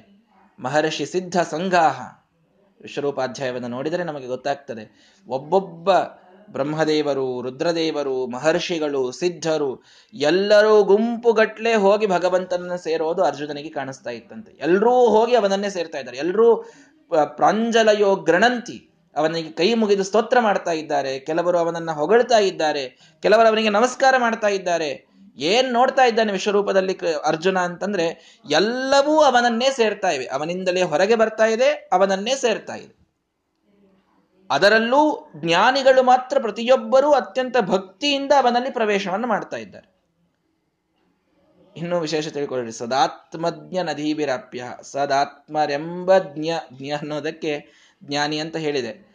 ಮಹರ್ಷಿ 0.59 1.05
ಸಿದ್ಧ 1.05 1.37
ಸಂಗಾಹ 1.41 1.99
ವಿಶ್ವರೂಪಾಧ್ಯಾಯವನ್ನು 2.81 3.67
ನೋಡಿದರೆ 3.67 4.03
ನಮಗೆ 4.03 4.27
ಗೊತ್ತಾಗ್ತದೆ, 4.27 4.83
ಒಬ್ಬೊಬ್ಬ 5.27 5.89
ಬ್ರಹ್ಮದೇವರು, 6.53 7.41
ರುದ್ರದೇವರು, 7.41 8.27
ಮಹರ್ಷಿಗಳು, 8.27 9.11
ಸಿದ್ಧರು, 9.11 9.83
ಎಲ್ಲರೂ 10.13 10.83
ಗುಂಪುಗಟ್ಲೆ 10.83 11.75
ಹೋಗಿ 11.75 12.07
ಭಗವಂತನನ್ನ 12.07 12.75
ಸೇರೋದು 12.75 13.23
ಅರ್ಜುನನಿಗೆ 13.23 13.69
ಕಾಣಿಸ್ತಾ 13.69 14.09
ಇತ್ತಂತೆ. 14.09 14.57
ಎಲ್ಲರೂ 14.61 14.91
ಹೋಗಿ 14.91 15.35
ಅವನನ್ನೇ 15.35 15.69
ಸೇರ್ತಾ 15.69 15.97
ಇದ್ದಾರೆ. 15.97 16.17
ಎಲ್ಲರೂ 16.17 16.55
ಪ್ರಾಂಜಲಯೋ 17.25 18.15
ಗ್ರಣಂತಿ 18.15 18.89
ಅವನಿಗೆ 19.15 19.51
ಕೈ 19.51 19.73
ಮುಗಿದು 19.73 20.03
ಸ್ತೋತ್ರ 20.03 20.39
ಮಾಡ್ತಾ 20.39 20.71
ಇದ್ದಾರೆ. 20.71 21.19
ಕೆಲವರು 21.19 21.57
ಅವನನ್ನ 21.57 21.91
ಹೊಗಳ್ತಾ 21.91 22.37
ಇದ್ದಾರೆ. 22.37 23.15
ಕೆಲವರು 23.21 23.47
ಅವನಿಗೆ 23.47 23.69
ನಮಸ್ಕಾರ 23.69 24.15
ಮಾಡ್ತಾ 24.17 24.47
ಇದ್ದಾರೆ. 24.47 25.13
ಏನ್ 25.37 25.73
ನೋಡ್ತಾ 25.73 26.05
ಇದ್ದಾನೆ 26.05 26.31
ವಿಶ್ವರೂಪದಲ್ಲಿ 26.31 26.97
ಅರ್ಜುನ 27.25 27.59
ಅಂತಂದ್ರೆ, 27.59 28.39
ಎಲ್ಲವೂ 28.49 29.17
ಅವನನ್ನೇ 29.17 29.69
ಸೇರ್ತಾ 29.71 30.09
ಇವೆ. 30.09 30.25
ಅವನಿಂದಲೇ 30.25 30.81
ಹೊರಗೆ 30.81 31.15
ಬರ್ತಾ 31.15 31.45
ಇದೆ, 31.45 31.89
ಅವನನ್ನೇ 31.93 32.35
ಸೇರ್ತಾ 32.35 32.75
ಇದೆ. 32.75 33.02
ಅದರಲ್ಲೂ 34.53 35.31
ಜ್ಞಾನಿಗಳು 35.35 36.03
ಮಾತ್ರ 36.03 36.39
ಪ್ರತಿಯೊಬ್ಬರೂ 36.39 37.11
ಅತ್ಯಂತ 37.11 37.57
ಭಕ್ತಿಯಿಂದ 37.57 38.31
ಅವನಲ್ಲಿ 38.31 38.71
ಪ್ರವೇಶವನ್ನು 38.71 39.27
ಮಾಡ್ತಾ 39.27 39.57
ಇದ್ದಾರೆ. 39.57 39.93
ಇನ್ನೂ 41.77 41.99
ವಿಶೇಷ 41.99 42.27
ತಿಳ್ಕೊಳ್ಳಿ 42.27 42.71
ಸದಾತ್ಮಜ್ಞ 42.71 43.77
ನದೀಭಿರಾಪ್ಯ 43.77 44.63
ಸದಾತ್ಮರೆಂಬ 44.81 46.17
ಜ್ಞ 46.17 46.49
ಜ್ಞ 46.73 46.89
ಅನ್ನೋದಕ್ಕೆ 46.89 47.65
ಜ್ಞಾನಿ 48.03 48.39
ಅಂತ 48.39 48.57
ಹೇಳಿದೆ. 48.57 49.13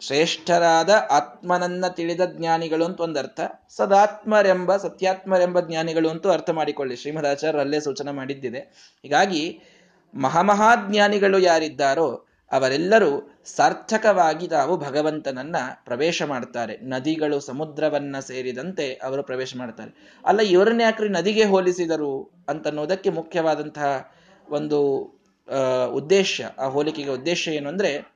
ಶ್ರೇಷ್ಠರಾದ 0.00 0.90
ಆತ್ಮನನ್ನ 1.10 1.88
ತಿಳಿದ 1.88 2.20
ಜ್ಞಾನಿಗಳು 2.24 2.84
ಅಂತ 2.84 3.00
ಒಂದರ್ಥ. 3.00 3.40
ಸದಾತ್ಮರೆಂಬ, 3.68 4.76
ಸತ್ಯಾತ್ಮರೆಂಬ 4.76 5.60
ಜ್ಞಾನಿಗಳು 5.60 6.10
ಅಂತೂ 6.10 6.30
ಅರ್ಥ 6.30 6.50
ಮಾಡಿಕೊಳ್ಳಿ. 6.50 6.96
ಶ್ರೀಮದಾಚಾರ್ಯ 6.96 7.60
ಅಲ್ಲೇ 7.60 7.80
ಸೂಚನೆ 7.80 8.10
ಮಾಡಿದ್ದಿದೆ. 8.10 8.58
ಹೀಗಾಗಿ 9.02 9.60
ಮಹಾಮಹಾಜ್ಞಾನಿಗಳು 10.14 11.38
ಯಾರಿದ್ದಾರೋ 11.38 12.26
ಅವರೆಲ್ಲರೂ 12.52 13.36
ಸಾರ್ಥಕವಾಗಿ 13.44 14.48
ತಾವು 14.48 14.76
ಭಗವಂತನನ್ನ 14.76 15.56
ಪ್ರವೇಶ 15.84 16.22
ಮಾಡ್ತಾರೆ. 16.22 16.76
ನದಿಗಳು 16.76 17.40
ಸಮುದ್ರವನ್ನ 17.40 18.18
ಸೇರಿದಂತೆ 18.18 18.94
ಅವರು 18.94 19.22
ಪ್ರವೇಶ 19.22 19.56
ಮಾಡ್ತಾರೆ. 19.56 20.18
ಅಲ್ಲ, 20.26 20.40
ಇವರನ್ನ 20.40 20.80
ಯಾಕ್ರಿ 20.80 21.08
ನದಿಗೆ 21.08 21.44
ಹೋಲಿಸಿದರು 21.44 22.30
ಅಂತನ್ನೋದಕ್ಕೆ 22.48 23.10
ಮುಖ್ಯವಾದಂತಹ 23.10 24.12
ಒಂದು 24.48 24.96
ಉದ್ದೇಶ, 25.92 26.40
ಆ 26.58 26.64
ಹೋಲಿಕೆಗೆ 26.64 27.10
ಉದ್ದೇಶ 27.10 27.48
ಏನು 27.48 27.68
ಅಂದ್ರೆ, 27.68 28.12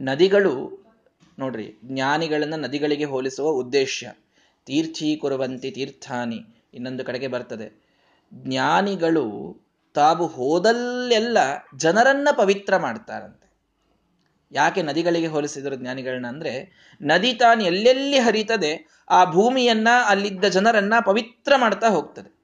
ನದಿಗಳು 0.00 0.84
ನೋಡ್ರಿ, 1.38 1.78
ಜ್ಞಾನಿಗಳನ್ನ 1.84 2.54
ನದಿಗಳಿಗೆ 2.64 3.04
ಹೋಲಿಸುವ 3.04 3.48
ಉದ್ದೇಶ. 3.48 4.04
ತೀರ್ಥೀಕುರುವಂತಿ 4.66 5.70
ತೀರ್ಥಾನಿ 5.70 6.40
ಇನ್ನೊಂದು 6.74 7.04
ಕಡೆಗೆ 7.04 7.28
ಬರ್ತದೆ. 7.28 7.86
ಜ್ಞಾನಿಗಳು 8.34 9.56
ತಾವು 9.96 10.26
ಹೋದಲ್ಲೆಲ್ಲ 10.26 11.38
ಜನರನ್ನ 11.76 12.28
ಪವಿತ್ರ 12.36 12.76
ಮಾಡ್ತಾರಂತೆ. 12.76 13.46
ಯಾಕೆ 14.52 14.82
ನದಿಗಳಿಗೆ 14.82 15.26
ಹೋಲಿಸಿದರು 15.26 15.74
ಜ್ಞಾನಿಗಳನ್ನ 15.74 16.26
ಅಂದ್ರೆ, 16.26 16.72
ನದಿ 17.02 17.32
ತಾನು 17.32 17.64
ಎಲ್ಲೆಲ್ಲಿ 17.64 18.18
ಹರಿತದೆ 18.18 19.02
ಆ 19.10 19.24
ಭೂಮಿಯನ್ನ 19.24 19.88
ಅಲ್ಲಿದ್ದ 20.06 20.44
ಜನರನ್ನ 20.44 20.94
ಪವಿತ್ರ 21.04 21.52
ಮಾಡ್ತಾ 21.56 21.88
ಹೋಗ್ತದೆ. 21.88 22.36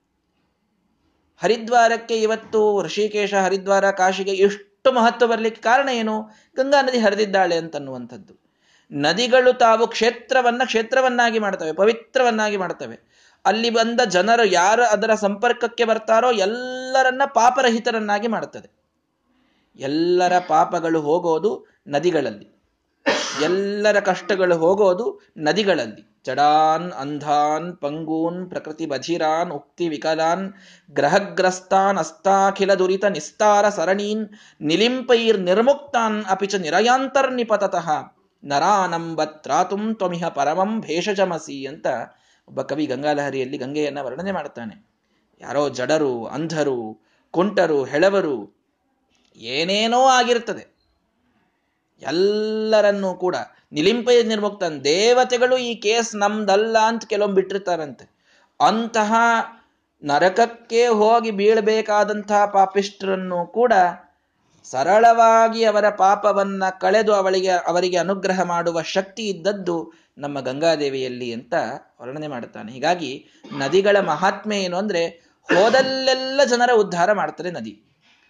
ಹರಿದ್ವಾರಕ್ಕೆ 1.42 2.20
ಇವತ್ತು 2.20 2.82
ಋಷಿಕೇಶ, 2.82 3.34
ಹರಿದ್ವಾರ, 3.34 3.90
ಕಾಶಿಗೆ 3.90 4.30
ಎಷ್ಟು 4.30 4.92
ಮಹತ್ವ 4.92 5.26
ಬರಲಿಕ್ಕೆ 5.26 5.62
ಕಾರಣ 5.62 5.88
ಏನು? 5.88 6.22
ಗಂಗಾ 6.56 6.82
ನದಿ 6.82 6.98
ಹರಿದಿದ್ದಾಳೆ 6.98 7.56
ಅಂತನ್ನುವಂಥದ್ದು. 7.56 8.42
ನದಿಗಳು 8.92 9.58
ತಾವು 9.58 9.86
ಕ್ಷೇತ್ರವನ್ನ, 9.86 10.62
ಕ್ಷೇತ್ರವನ್ನಾಗಿ 10.64 11.38
ಮಾಡ್ತವೆ, 11.38 11.72
ಪವಿತ್ರವನ್ನಾಗಿ 11.72 12.56
ಮಾಡ್ತವೆ. 12.56 13.11
ಅಲ್ಲಿ 13.44 13.70
ಬಂದ 13.70 14.00
ಜನರು 14.00 14.44
ಯಾರು 14.44 14.82
ಅದರ 14.82 15.14
ಸಂಪರ್ಕಕ್ಕೆ 15.14 15.84
ಬರ್ತಾರೋ 15.84 16.32
ಎಲ್ಲರನ್ನ 16.32 17.22
ಪಾಪರಹಿತರನ್ನಾಗಿ 17.34 18.28
ಮಾಡುತ್ತದೆ. 18.28 18.82
ಎಲ್ಲರ 19.76 20.32
ಪಾಪಗಳು 20.38 21.00
ಹೋಗೋದು 21.00 21.66
ನದಿಗಳಲ್ಲಿ. 21.88 22.62
ಎಲ್ಲರ 23.44 24.00
ಕಷ್ಟಗಳು 24.00 24.56
ಹೋಗೋದು 24.56 25.20
ನದಿಗಳಲ್ಲಿ. 25.38 26.22
ಜಡಾನ್, 26.26 26.92
ಅಂಧಾನ್, 26.92 27.76
ಪಂಗೂನ್, 27.76 28.50
ಪ್ರಕೃತಿ 28.50 28.86
ಬಧಿರಾನ್, 28.86 29.50
ಉಕ್ತಿ 29.50 29.88
ವಿಕಲಾನ್, 29.88 30.52
ಗ್ರಹಗ್ರಸ್ತಾನ್, 30.90 31.98
ಅಸ್ತಾಖಿಲ 31.98 32.74
ದುರಿತ, 32.74 33.04
ನಿಸ್ತಾರ 33.04 33.68
ಸರಣೀನ್, 33.68 34.28
ನಿಲಿಂಪೈರ್ 34.60 35.40
ನಿರ್ಮುಕ್ತಾನ್ 35.40 36.24
ಅಪಿಚ 36.24 36.54
ನಿರಯಾಂತರ್ನಿಪತತಃ 36.54 37.90
ನರಾನಂಬತ್ರಾತುಂ 38.44 39.94
ತ್ವಮಿಹ 39.94 40.28
ಪರಮಂ 40.28 40.80
ಭೇಷಜಮಸಿ 40.80 41.66
ಅಂತ 41.66 41.86
ಒಬ್ಬ 42.48 42.62
ಕವಿ 42.62 42.86
ಗಂಗಾಲಹರಿಯಲ್ಲಿ 42.86 43.58
ಗಂಗೆಯನ್ನ 43.58 44.00
ವರ್ಣನೆ 44.00 44.32
ಮಾಡ್ತಾನೆ 44.32 44.74
ಯಾರೋ 45.40 45.68
ಜಡರು, 45.68 46.26
ಅಂಧರು, 46.26 46.78
ಕುಂಟರು, 47.30 47.84
ಹೆಳವರು, 47.84 48.36
ಏನೇನೋ 49.36 50.00
ಆಗಿರುತ್ತದೆ. 50.08 50.64
ಎಲ್ಲರನ್ನೂ 52.02 53.14
ಕೂಡ 53.14 53.36
ನಿಲಿಂಪಯ 53.72 54.22
ನಿರ್ಮುಕ್ತನ್ 54.22 54.84
ದೇವತೆಗಳು 54.84 55.58
ಈ 55.58 55.74
ಕೇಸ್ 55.74 56.16
ನಮ್ದಲ್ಲ 56.16 56.76
ಅಂತ 56.78 57.04
ಕೆಲವೊಮ್ಮೆ 57.04 57.34
ಬಿಟ್ಟಿರ್ತಾರಂತೆ 57.34 58.04
ಅಂತಹ 58.60 59.12
ನರಕಕ್ಕೆ 60.02 60.86
ಹೋಗಿ 60.86 61.30
ಬೀಳಬೇಕಾದಂತಹ 61.30 62.46
ಪಾಪಿಷ್ಟರನ್ನು 62.46 63.46
ಕೂಡ 63.52 63.72
ಸರಳವಾಗಿ 64.64 65.64
ಅವರ 65.64 65.90
ಪಾಪವನ್ನ 65.90 66.64
ಕಳೆದು 66.80 67.14
ಅವಳಿಗೆ, 67.14 67.50
ಅವರಿಗೆ 67.50 67.96
ಅನುಗ್ರಹ 67.96 68.42
ಮಾಡುವ 68.42 68.82
ಶಕ್ತಿ 68.82 69.28
ಇದ್ದದ್ದು 69.28 69.92
ನಮ್ಮ 70.18 70.40
ಗಂಗಾದೇವಿಯಲ್ಲಿ 70.40 71.32
ಅಂತ 71.32 71.54
ವರ್ಣನೆ 72.00 72.28
ಮಾಡುತ್ತಾನೆ. 72.28 72.72
ಹೀಗಾಗಿ 72.72 73.28
ನದಿಗಳ 73.56 73.96
ಮಹಾತ್ಮೆ 74.00 74.62
ಏನು 74.62 74.76
ಅಂದ್ರೆ 74.76 75.06
ಹೋದಲ್ಲೆಲ್ಲ 75.54 76.44
ಜನರ 76.44 76.70
ಉದ್ಧಾರ 76.74 77.12
ಮಾಡ್ತಾರೆ 77.12 77.50
ನದಿ. 77.50 77.84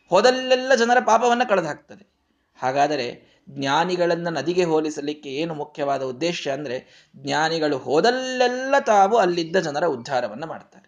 ಹೋದಲ್ಲೆಲ್ಲ 0.09 0.75
ಜನರ 0.75 0.99
ಪಾಪವನ್ನ 1.01 1.42
ಕಳೆದು 1.49 1.66
ಹಾಕ್ತದೆ 1.66 2.12
ಹಾಗಾದರೆ 2.61 3.07
ಜ್ಞಾನಿಗಳನ್ನ 3.51 4.29
ನದಿಗೆ 4.29 4.64
ಹೋಲಿಸಲಿಕ್ಕೆ 4.64 5.29
ಏನು 5.29 5.55
ಮುಖ್ಯವಾದ 5.55 6.03
ಉದ್ದೇಶ 6.03 6.49
ಅಂದ್ರೆ 6.49 7.11
ಜ್ಞಾನಿಗಳು 7.16 7.79
ಹೋದಲ್ಲೆಲ್ಲ 7.79 8.79
ತಾವು 8.79 9.16
ಅಲ್ಲಿದ್ದ 9.16 9.57
ಜನರ 9.57 9.85
ಉದ್ಧಾರವನ್ನ 9.87 10.45
ಮಾಡ್ತಾರೆ. 10.45 10.82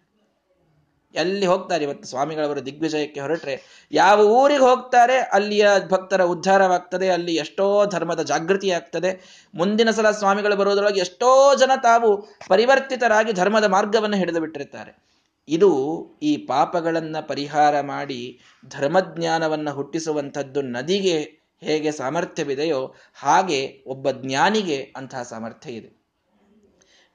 ಎಲ್ಲಿ 1.14 1.46
ಹೋಗ್ತಾರೆ 1.46 1.85
ಇವತ್ತು 1.85 2.09
ಸ್ವಾಮಿಗಳವರು 2.09 2.66
ದಿಗ್ವಿಜಯಕ್ಕೆ 2.66 3.20
ಹೊರಟ್ರೆ? 3.20 3.87
ಯಾವ 3.92 4.20
ಊರಿಗೆ 4.20 4.61
ಹೋಗ್ತಾರೆ? 4.61 5.18
ಅಲ್ಲಿಯ 5.18 5.68
ಭಕ್ತರ 5.88 6.22
ಉದ್ಧಾರವಾಗ್ತದೆ, 6.22 7.09
ಅಲ್ಲಿ 7.09 7.35
ಎಷ್ಟೋ 7.35 7.87
ಧರ್ಮದ 7.87 8.22
ಜಾಗೃತಿ 8.22 8.70
ಆಗ್ತದೆ. 8.70 9.40
ಮುಂದಿನ 9.55 9.90
ಸಲ 9.90 10.11
ಸ್ವಾಮಿಗಳು 10.11 10.57
ಬರೋದ್ರೊಳಗೆ 10.57 11.00
ಎಷ್ಟೋ 11.00 11.55
ಜನ 11.55 11.70
ತಾವು 11.83 12.29
ಪರಿವರ್ತಿತರಾಗಿ 12.48 13.33
ಧರ್ಮದ 13.33 13.64
ಮಾರ್ಗವನ್ನು 13.64 14.16
ಹಿಡಿದು 14.16 14.40
ಬಿಟ್ಟಿರ್ತಾರೆ. 14.40 15.05
ಇದು 15.48 16.07
ಈ 16.22 16.37
ಪಾಪಗಳನ್ನು 16.37 17.29
ಪರಿಹಾರ 17.29 17.81
ಮಾಡಿ 17.81 18.40
ಧರ್ಮಜ್ಞಾನವನ್ನು 18.68 19.72
ಹುಟ್ಟಿಸುವಂಥದ್ದು 19.72 20.62
ನದಿಗೆ 20.62 21.44
ಹೇಗೆ 21.61 21.92
ಸಾಮರ್ಥ್ಯವಿದೆಯೋ 21.92 22.94
ಹಾಗೆ 23.14 23.85
ಒಬ್ಬ 23.87 24.11
ಜ್ಞಾನಿಗೆ 24.11 24.92
ಅಂತಹ 24.96 25.22
ಸಾಮರ್ಥ್ಯ 25.22 25.70
ಇದೆ. 25.70 26.05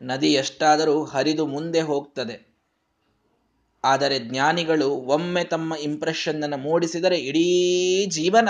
ನದಿ 0.01 0.33
ಎಷ್ಟಾದರೂ 0.33 1.03
ಹರಿದು 1.03 1.45
ಮುಂದೆ 1.45 1.81
ಹೋಗ್ತದೆ. 1.81 2.48
ಆದರೆ 3.83 4.19
ಜ್ಞಾನಿಗಳು 4.19 4.89
ಒಮ್ಮೆ 4.89 5.43
ತಮ್ಮ 5.43 5.75
ಇಂಪ್ರೆಷನ್ 5.75 6.43
ಅನ್ನು 6.43 6.57
ಮೂಡಿಸಿದರೆ 6.57 7.17
ಇಡೀ 7.17 8.05
ಜೀವನ 8.05 8.49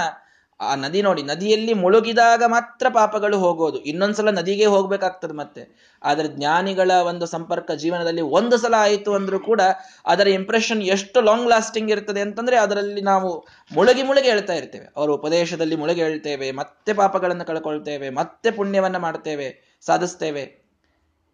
ಆ 0.62 0.76
ನದಿ 0.76 1.02
ನೋಡಿ, 1.02 1.24
ನದಿಯಲ್ಲಿ 1.24 1.74
ಮುಳುಗಿದಾಗ 1.74 2.44
ಮಾತ್ರ 2.48 2.90
ಪಾಪಗಳು 2.90 3.40
ಹೋಗೋದು. 3.40 3.80
ಇನ್ನೊಂದ್ಸಲ 3.80 4.30
ನದಿಗೆ 4.30 4.66
ಹೋಗ್ಬೇಕಾಗ್ತದೆ 4.66 5.34
ಮತ್ತೆ. 5.34 5.94
ಆದರೆ 6.04 6.28
ಜ್ಞಾನಿಗಳ 6.28 6.92
ಒಂದು 6.92 7.26
ಸಂಪರ್ಕ 7.26 7.72
ಜೀವನದಲ್ಲಿ 7.72 8.22
ಒಂದು 8.22 8.58
ಸಲ 8.58 8.74
ಆಯಿತು 8.78 9.14
ಅಂದ್ರೂ 9.14 9.40
ಕೂಡ 9.40 9.62
ಅದರ 10.06 10.28
ಇಂಪ್ರೆಷನ್ 10.28 10.82
ಎಷ್ಟು 10.82 11.22
ಲಾಂಗ್ 11.22 11.50
ಲಾಸ್ಟಿಂಗ್ 11.50 11.92
ಇರ್ತದೆ 11.92 12.22
ಅಂತಂದ್ರೆ 12.22 12.58
ಅದರಲ್ಲಿ 12.58 13.02
ನಾವು 13.02 13.48
ಮುಳುಗಿ 13.76 14.04
ಮುಳುಗಿ 14.04 14.28
ಹೇಳ್ತಾ 14.28 14.54
ಇರ್ತೇವೆ. 14.54 14.92
ಅವರ 14.98 15.10
ಉಪದೇಶದಲ್ಲಿ 15.10 15.76
ಮುಳುಗಿ 15.76 16.02
ಹೇಳ್ತೇವೆ, 16.02 16.52
ಮತ್ತೆ 16.52 16.94
ಪಾಪಗಳನ್ನು 16.94 17.46
ಕಳ್ಕೊಳ್ತೇವೆ, 17.46 18.10
ಮತ್ತೆ 18.10 18.52
ಪುಣ್ಯವನ್ನು 18.52 19.00
ಮಾಡ್ತೇವೆ, 19.00 19.80
ಸಾಧಿಸ್ತೇವೆ. 19.82 20.59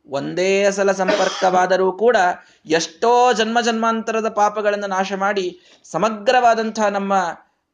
ಒಂದೇ 0.10 0.72
ಸಲ 0.72 0.92
ಸಂಪರ್ಕವಾದರೂ 0.92 1.92
ಕೂಡ 1.92 2.18
ಎಷ್ಟೋ 2.66 3.34
ಜನ್ಮ 3.34 3.62
ಜನ್ಮಾಂತರದ 3.62 4.30
ಪಾಪಗಳನ್ನು 4.30 4.88
ನಾಶ 4.88 5.14
ಮಾಡಿ 5.14 5.60
ಸಮಗ್ರವಾದಂತಹ 5.84 6.88
ನಮ್ಮ 6.88 7.14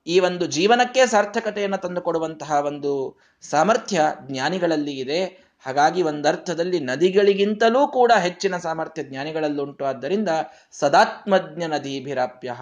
ಈ 0.07 0.19
ಒಂದು 0.19 0.45
ಜೀವನಕ್ಕೆ 0.45 1.05
ಸಾರ್ಥಕತೆಯನ್ನು 1.05 1.77
ತಂದುಕೊಡುವಂತಹ 1.77 2.51
ಒಂದು 2.51 3.17
ಸಾಮರ್ಥ್ಯ 3.41 4.01
ಜ್ಞಾನಿಗಳಲ್ಲಿ 4.21 4.99
ಇದೆ. 4.99 5.51
ಹಾಗಾಗಿ 5.59 6.01
ಒಂದರ್ಥದಲ್ಲಿ 6.01 6.79
ನದಿಗಳಿಗಿಂತಲೂ 6.79 7.87
ಕೂಡ 7.87 8.11
ಹೆಚ್ಚಿನ 8.11 8.57
ಸಾಮರ್ಥ್ಯ 8.57 9.03
ಜ್ಞಾನಿಗಳಲ್ಲುಂಟು. 9.03 9.85
ಆದ್ದರಿಂದ 9.85 10.29
ಸದಾತ್ಮಜ್ಞ 10.71 11.63
ನದೀಭಿರಾಪ್ಯ 11.63 12.53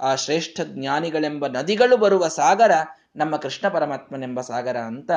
ಆ 0.00 0.14
ಶ್ರೇಷ್ಠ 0.14 0.60
ಜ್ಞಾನಿಗಳೆಂಬ 0.64 1.46
ನದಿಗಳು 1.46 1.96
ಬರುವ 1.96 2.28
ಸಾಗರ 2.28 2.70
ನಮ್ಮ 3.16 3.36
ಕೃಷ್ಣ 3.36 3.68
ಪರಮಾತ್ಮನೆಂಬ 3.68 4.40
ಸಾಗರ 4.40 4.76
ಅಂತ 4.76 5.10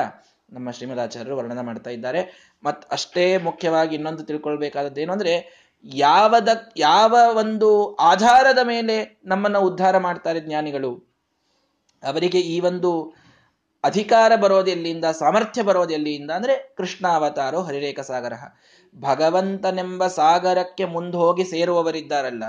ನಮ್ಮ 0.50 0.70
ಶ್ರೀಮದಾಚಾರ್ಯರು 0.70 1.36
ವರ್ಣನೆ 1.36 1.62
ಮಾಡ್ತಾ 1.62 1.90
ಇದ್ದಾರೆ. 1.90 2.20
ಮತ್ 2.64 2.82
ಅಷ್ಟೇ 2.92 3.38
ಮುಖ್ಯವಾಗಿ 3.38 3.94
ಇನ್ನೊಂದು 3.94 4.24
ತಿಳ್ಕೊಳ್ಬೇಕಾದದ್ದು 4.24 5.00
ಏನು 5.00 5.12
ಅಂದ್ರೆ, 5.12 5.34
ಯಾವದ, 5.84 6.48
ಯಾವ 6.76 7.16
ಒಂದು 7.34 7.94
ಆಧಾರದ 7.94 8.58
ಮೇಲೆ 8.62 9.20
ನಮ್ಮನ್ನ 9.24 9.58
ಉದ್ಧಾರ 9.58 9.98
ಮಾಡ್ತಾರೆ 9.98 10.40
ಜ್ಞಾನಿಗಳು? 10.40 10.92
ಅವರಿಗೆ 12.02 12.40
ಈ 12.40 12.60
ಒಂದು 12.60 12.90
ಅಧಿಕಾರ 13.84 14.32
ಬರೋದು 14.36 14.70
ಎಲ್ಲಿಂದ, 14.70 15.04
ಸಾಮರ್ಥ್ಯ 15.04 15.62
ಬರೋದು 15.62 15.94
ಎಲ್ಲಿಂದ 15.94 16.30
ಅಂದ್ರೆ 16.30 16.74
ಕೃಷ್ಣ 16.76 17.08
ಅವತಾರೋ 17.08 17.60
ಹರಿರೇಖ 17.62 18.00
ಸಾಗರ. 18.00 18.32
ಭಗವಂತನೆಂಬ 18.94 20.06
ಸಾಗರಕ್ಕೆ 20.06 20.84
ಹೋಗಿ 21.16 21.44
ಸೇರುವವರಿದ್ದಾರಲ್ಲ, 21.44 22.44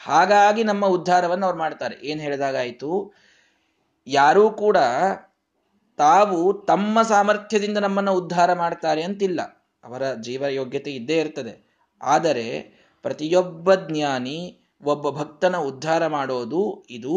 ಹಾಗಾಗಿ 0.00 0.64
ನಮ್ಮ 0.64 0.86
ಉದ್ಧಾರವನ್ನು 0.86 1.46
ಅವ್ರು 1.46 1.58
ಮಾಡ್ತಾರೆ. 1.58 1.96
ಏನ್ 2.06 2.20
ಹೇಳಿದಾಗಾಯ್ತು 2.20 2.92
ಯಾರೂ 4.06 4.50
ಕೂಡ 4.50 4.76
ತಾವು 6.00 6.52
ತಮ್ಮ 6.52 7.02
ಸಾಮರ್ಥ್ಯದಿಂದ 7.02 7.78
ನಮ್ಮನ್ನು 7.78 8.12
ಉದ್ಧಾರ 8.12 8.52
ಮಾಡ್ತಾರೆ 8.52 9.02
ಅಂತಿಲ್ಲ. 9.02 9.40
ಅವರ 9.84 10.02
ಜೀವ 10.14 10.42
ಯೋಗ್ಯತೆ 10.46 10.90
ಇದ್ದೇ 10.92 11.16
ಇರ್ತದೆ. 11.18 11.54
ಆದರೆ 12.02 12.44
ಪ್ರತಿಯೊಬ್ಬ 13.02 13.74
ಜ್ಞಾನಿ 13.74 14.38
ಒಬ್ಬ 14.84 15.10
ಭಕ್ತನ 15.10 15.56
ಉದ್ಧಾರ 15.56 16.06
ಮಾಡೋದು 16.06 16.84
ಇದು 16.90 17.14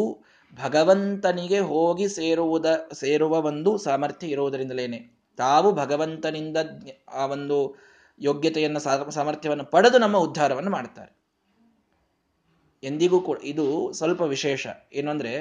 ಭಗವಂತನಿಗೆ 0.64 1.60
ಹೋಗಿ 1.60 2.08
ಸೇರುವುದ, 2.10 2.66
ಸೇರುವ 2.94 3.42
ಒಂದು 3.42 3.78
ಸಾಮರ್ಥ್ಯ 3.78 4.28
ಇರುವುದರಿಂದಲೇನೆ. 4.28 5.00
ತಾವು 5.38 5.70
ಭಗವಂತನಿಂದ 5.74 6.58
ಆ 7.14 7.26
ಒಂದು 7.26 7.58
ಯೋಗ್ಯತೆಯನ್ನು 8.20 8.80
ಸಾಮರ್ಥ್ಯವನ್ನು 9.12 9.66
ಪಡೆದು 9.66 9.98
ನಮ್ಮ 9.98 10.18
ಉದ್ಧಾರವನ್ನು 10.18 10.72
ಮಾಡ್ತಾರೆ. 10.72 11.12
ಎಂದಿಗೂ 12.84 13.20
ಕೂಡ 13.22 13.38
ಇದು 13.44 13.92
ಸ್ವಲ್ಪ 13.94 14.22
ವಿಶೇಷ. 14.22 14.68
ಏನು 14.94 15.12
ಅಂದ್ರೆ 15.12 15.34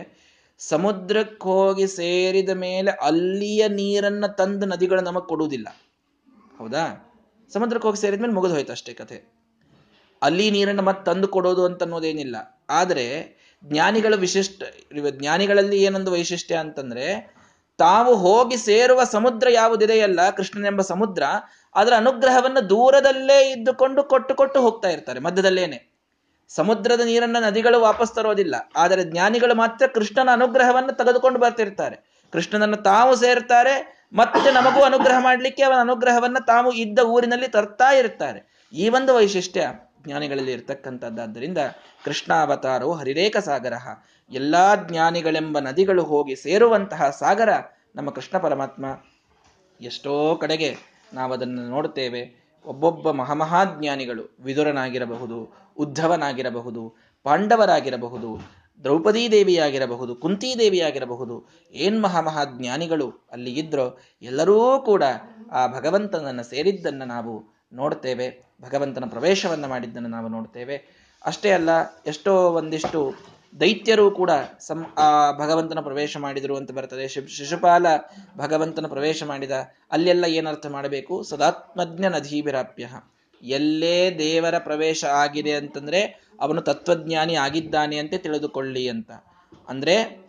ಸಮುದ್ರಕ್ಕೆ 0.69 1.45
ಹೋಗಿ 1.45 1.87
ಸೇರಿದ 1.87 2.49
ಮೇಲೆ 2.49 2.91
ಅಲ್ಲಿಯ 2.91 3.69
ನೀರನ್ನ 3.69 4.27
ತಂದು 4.27 4.67
ನದಿಗಳು 4.67 5.01
ನಮಗೆ 5.01 5.29
ಕೊಡುವುದಿಲ್ಲ. 5.29 5.77
ಹೌದಾ? 6.59 7.13
ಸಮುದ್ರಕ್ಕೆ 7.53 7.89
ಹೋಗಿ 7.89 8.01
ಸೇರಿದ 8.01 8.21
ಮೇಲೆ 8.21 8.33
ಮುಗಿದು 8.33 8.55
ಹೋಯ್ತು 8.55 8.73
ಅಷ್ಟೇ 8.73 8.93
ಕಥೆ. 8.93 9.33
ಅಲ್ಲಿ 10.23 10.51
ನೀರನ್ನು 10.51 10.83
ಮತ್ತೆ 10.83 11.05
ತಂದು 11.05 11.29
ಕೊಡೋದು 11.29 11.65
ಅಂತ 11.65 11.83
ಅನ್ನೋದೇನಿಲ್ಲ. 11.83 12.65
ಆದರೆ 12.71 13.37
ಜ್ಞಾನಿಗಳ 13.65 14.15
ವಿಶಿಷ್ಟ, 14.15 14.63
ಜ್ಞಾನಿಗಳಲ್ಲಿ 15.11 15.83
ಏನೊಂದು 15.83 16.13
ವೈಶಿಷ್ಟ್ಯ 16.13 16.55
ಅಂತಂದ್ರೆ 16.55 17.35
ತಾವು 17.79 18.17
ಹೋಗಿ 18.17 18.57
ಸೇರುವ 18.57 19.05
ಸಮುದ್ರ 19.05 19.49
ಯಾವುದಿದೆಯಲ್ಲ 19.51 20.31
ಕೃಷ್ಣನೆಂಬ 20.31 20.81
ಸಮುದ್ರ, 20.81 21.23
ಅದರ 21.75 21.93
ಅನುಗ್ರಹವನ್ನು 21.97 22.71
ದೂರದಲ್ಲೇ 22.71 23.51
ಇದ್ದುಕೊಂಡು 23.51 24.05
ಕೊಟ್ಟು 24.05 24.35
ಕೊಟ್ಟು 24.35 24.61
ಹೋಗ್ತಾ 24.61 24.89
ಇರ್ತಾರೆ, 24.89 25.21
ಮಧ್ಯದಲ್ಲೇನೆ. 25.21 25.92
ಸಮುದ್ರದ 26.49 27.01
ನೀರನ್ನ 27.01 27.37
ನದಿಗಳು 27.47 27.81
ವಾಪಸ್ 27.81 28.13
ತರೋದಿಲ್ಲ. 28.13 28.55
ಆದರೆ 28.77 29.05
ಜ್ಞಾನಿಗಳು 29.05 29.55
ಮಾತ್ರ 29.55 29.87
ಕೃಷ್ಣನ 29.87 30.29
ಅನುಗ್ರಹವನ್ನು 30.33 30.93
ತೆಗೆದುಕೊಂಡು 30.93 31.39
ಬರ್ತಿರ್ತಾರೆ. 31.39 32.29
ಕೃಷ್ಣನನ್ನು 32.33 32.77
ತಾವು 32.77 33.17
ಸೇರ್ತಾರೆ, 33.17 34.07
ಮತ್ತೆ 34.13 34.53
ನಮಗೂ 34.53 34.83
ಅನುಗ್ರಹ 34.83 35.17
ಮಾಡಲಿಕ್ಕೆ 35.19 35.63
ಅವನ 35.63 35.81
ಅನುಗ್ರಹವನ್ನ 35.81 36.37
ತಾವು 36.47 36.73
ಇದ್ದ 36.73 36.99
ಊರಿನಲ್ಲಿ 36.99 37.49
ತರ್ತಾ 37.49 37.91
ಇರ್ತಾರೆ. 37.93 38.69
ಈ 38.73 38.89
ಒಂದು 38.89 39.15
ವೈಶಿಷ್ಟ್ಯ 39.15 39.69
ಜ್ಞಾನಿಗಳಲ್ಲಿ 40.05 40.53
ಇರ್ತಕ್ಕಂಥದ್ದಾದ್ದರಿಂದ 40.53 41.59
ಕೃಷ್ಣಾವತಾರವು 42.05 42.93
ಹರಿರೇಖ 42.93 43.37
ಸಾಗರ. 43.37 43.73
ಎಲ್ಲಾ 44.31 44.75
ಜ್ಞಾನಿಗಳೆಂಬ 44.75 45.59
ನದಿಗಳು 45.59 46.03
ಹೋಗಿ 46.03 46.37
ಸೇರುವಂತಹ 46.37 47.11
ಸಾಗರ 47.11 47.49
ನಮ್ಮ 47.97 48.11
ಕೃಷ್ಣ 48.11 48.39
ಪರಮಾತ್ಮ 48.39 48.85
ಎಷ್ಟೋ 49.81 50.37
ಕಡೆಗೆ 50.37 50.77
ನಾವು 51.13 51.33
ಅದನ್ನು 51.33 51.63
ನೋಡುತ್ತೇವೆ. 51.63 52.42
ಒಬ್ಬೊಬ್ಬ 52.65 53.11
ಮಹಾಮಹಾಜ್ಞಾನಿಗಳು 53.11 54.37
ವಿದುರನಾಗಿರಬಹುದು, 54.41 55.69
ಉದ್ಧವನಾಗಿರಬಹುದು, 55.79 56.95
ಪಾಂಡವರಾಗಿರಬಹುದು 57.23 58.63
ದ್ರೌಪದೀ 58.85 59.29
ದೇವಿಯಾಗಿರಬಹುದು 59.29 60.15
ಕುಂತೀ 60.15 60.55
ದೇವಿಯಾಗಿರಬಹುದು 60.59 61.49
ಏನ್ 61.73 62.03
ಮಹಾಮಹಾಜ್ಞಾನಿಗಳು 62.03 63.29
ಅಲ್ಲಿ 63.33 63.53
ಇದ್ರೋ 63.53 63.99
ಎಲ್ಲರೂ 64.23 64.83
ಕೂಡ 64.85 65.03
ಆ 65.53 65.67
ಭಗವಂತನನ್ನು 65.67 66.43
ಸೇರಿದ್ದನ್ನು 66.43 67.05
ನಾವು 67.05 67.63
ನೋಡ್ತೇವೆ. 67.73 68.57
ಭಗವಂತನ 68.63 69.05
ಪ್ರವೇಶವನ್ನು 69.09 69.69
ಮಾಡಿದ್ದನ್ನು 69.69 70.09
ನಾವು 70.09 70.29
ನೋಡ್ತೇವೆ. 70.29 70.77
ಅಷ್ಟೇ 71.25 71.51
ಅಲ್ಲ, 71.51 71.69
ಎಷ್ಟೋ 72.07 72.53
ಒಂದಿಷ್ಟು 72.53 73.15
ದೈತ್ಯರು 73.61 74.11
ಕೂಡ 74.11 74.31
ಸಂ, 74.61 74.87
ಆ, 74.99 75.33
ಭಗವಂತನ 75.33 75.81
ಪ್ರವೇಶ 75.81 76.17
ಮಾಡಿದರು 76.17 76.57
ಅಂತ 76.57 76.73
ಬರ್ತದೆ. 76.73 77.09
ಶಿಶುಪಾಲ 77.09 77.87
ಭಗವಂತನ 78.37 78.87
ಪ್ರವೇಶ 78.87 79.23
ಮಾಡಿದ, 79.23 79.51
ಅಲ್ಲೆಲ್ಲ 79.93 80.25
ಏನರ್ಥ 80.25 80.67
ಮಾಡಬೇಕು? 80.67 81.23
ಸದಾತ್ಮಜ್ಞ 81.23 82.05
ನದೀಭಿರಾಪ್ಯ 82.05 82.89
ಎಲ್ಲೇ 83.43 84.19
ದೇವರ 84.19 84.59
ಪ್ರವೇಶ 84.59 85.05
ಆಗಿದೆ 85.05 85.53
ಅಂತಂದ್ರೆ, 85.53 86.31
ಅವನು 86.41 86.61
ತತ್ವಜ್ಞಾನಿ 86.61 87.35
ಆಗಿದ್ದಾನೆ 87.35 87.97
ಅಂತ 87.97 88.15
ತಿಳಿದುಕೊಳ್ಳಿ 88.17 88.89
ಅಂತ. 88.89 89.11
ಅಂದ್ರೆ, 89.69 90.23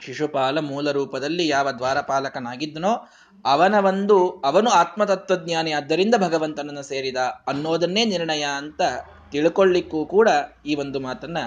ಶಿಶುಪಾಲ 0.00 0.58
ಮೂಲ 0.58 0.90
ರೂಪದಲ್ಲಿ 0.90 1.48
ಯಾವ 1.48 1.70
ದ್ವಾರಪಾಲಕನಾಗಿದ್ದನೋ, 1.70 3.08
ಅವನ 3.44 3.74
ಒಂದು, 3.74 4.30
ಅವನು 4.30 4.70
ಆತ್ಮತತ್ವಜ್ಞಾನಿ 4.70 5.72
ಆದ್ದರಿಂದ 5.72 6.14
ಭಗವಂತನನ್ನು 6.18 6.82
ಸೇರಿದ 6.82 7.16
ಅನ್ನೋದನ್ನೇ 7.16 8.04
ನಿರ್ಣಯ 8.04 8.46
ಅಂತ 8.56 8.80
ತಿಳ್ಕೊಳ್ಳಿಕ್ಕೂ 9.32 10.06
ಕೂಡ 10.06 10.28
ಈ 10.66 10.74
ಒಂದು 10.74 11.00
ಮಾತನ್ನ 11.00 11.38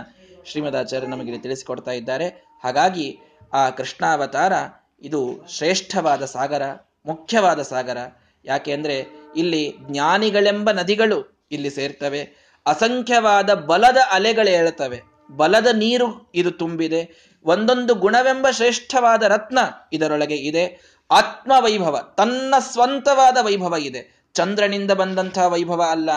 ಶ್ರೀಮದಾಚಾರ್ಯ 0.45 1.07
ನಮಗೆ 1.07 1.37
ತಿಳಿಸಿಕೊಡ್ತಾ 1.37 1.91
ಇದ್ದಾರೆ. 1.91 2.45
ಹಾಗಾಗಿ 2.63 3.19
ಆ 3.53 3.69
ಕೃಷ್ಣಾವತಾರ 3.69 4.53
ಇದು 5.01 5.45
ಶ್ರೇಷ್ಠವಾದ 5.49 6.25
ಸಾಗರ, 6.25 6.61
ಮುಖ್ಯವಾದ 7.05 7.61
ಸಾಗರ. 7.61 7.97
ಯಾಕೆ 8.45 8.73
ಅಂದ್ರೆ 8.73 9.07
ಇಲ್ಲಿ 9.35 9.75
ಜ್ಞಾನಿಗಳೆಂಬ 9.81 10.71
ನದಿಗಳು 10.71 11.47
ಇಲ್ಲಿ 11.51 11.69
ಸೇರ್ತವೆ. 11.69 12.51
ಅಸಂಖ್ಯವಾದ 12.65 13.53
ಬಲದ 13.53 13.97
ಅಲೆಗಳು 14.11 14.49
ಹೇಳ್ತವೆ 14.49 15.01
ಬಲದ 15.31 15.67
ನೀರು 15.67 16.31
ಇದು 16.35 16.51
ತುಂಬಿದೆ. 16.51 17.31
ಒಂದೊಂದು 17.45 17.95
ಗುಣವೆಂಬ 17.95 18.49
ಶ್ರೇಷ್ಠವಾದ 18.51 19.23
ರತ್ನ 19.23 19.59
ಇದರೊಳಗೆ 19.93 20.35
ಇದೆ. 20.35 20.95
ಆತ್ಮ 21.11 21.51
ವೈಭವ 21.59 22.13
ತನ್ನ 22.17 22.55
ಸ್ವಂತವಾದ 22.59 23.37
ವೈಭವ 23.41 23.75
ಇದೆ. 23.79 24.25
ಚಂದ್ರನಿಂದ 24.33 24.91
ಬಂದಂತಹ 24.91 25.45
ವೈಭವ 25.47 25.85
ಅಲ್ಲ, 25.91 26.09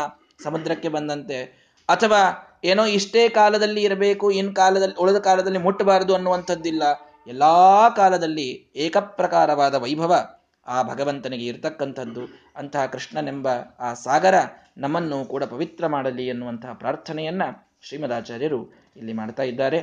ಸಮುದ್ರಕ್ಕೆ 0.44 0.88
ಬಂದಂತೆ. 0.88 1.44
ಅಥವಾ 1.88 2.20
ಏನೋ 2.64 2.86
ಇಷ್ಟೇ 2.86 3.28
ಕಾಲದಲ್ಲಿ 3.28 3.82
ಇರಬೇಕು, 3.82 4.30
ಇನ್ 4.30 4.56
ಕಾಲದಲ್ಲಿ 4.56 4.94
ಉಳಿದ 4.94 5.16
ಕಾಲದಲ್ಲಿ 5.16 5.58
ಮುಟ್ಟಬಾರದು 5.58 6.14
ಅನ್ನುವಂಥದ್ದಿಲ್ಲ. 6.14 6.82
ಎಲ್ಲಾ 7.26 7.88
ಕಾಲದಲ್ಲಿ 7.88 8.68
ಏಕಪ್ರಕಾರವಾದ 8.76 9.74
ವೈಭವ 9.74 10.28
ಆ 10.66 10.82
ಭಗವಂತನಿಗೆ 10.82 11.44
ಇರತಕ್ಕಂಥದ್ದು. 11.46 12.20
ಅಂತಹ 12.56 12.86
ಕೃಷ್ಣನೆಂಬ 12.86 13.48
ಆ 13.80 13.94
ಸಾಗರ 13.94 14.34
ನಮ್ಮನ್ನು 14.76 15.24
ಕೂಡ 15.24 15.44
ಪವಿತ್ರ 15.44 15.86
ಮಾಡಲಿ 15.86 16.26
ಎನ್ನುವಂತಹ 16.26 16.72
ಪ್ರಾರ್ಥನೆಯನ್ನ 16.72 17.42
ಶ್ರೀಮದಾಚಾರ್ಯರು 17.82 18.72
ಇಲ್ಲಿ 18.96 19.12
ಮಾಡ್ತಾ 19.12 19.42
ಇದ್ದಾರೆ. 19.42 19.78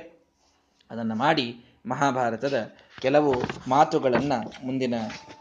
ಅದನ್ನು 0.92 1.16
ಮಾಡಿ 1.16 1.56
ಮಹಾಭಾರತದ 1.86 2.72
ಕೆಲವು 3.02 3.34
ಮಾತುಗಳನ್ನು 3.68 4.66
ಮುಂದಿನ 4.66 4.94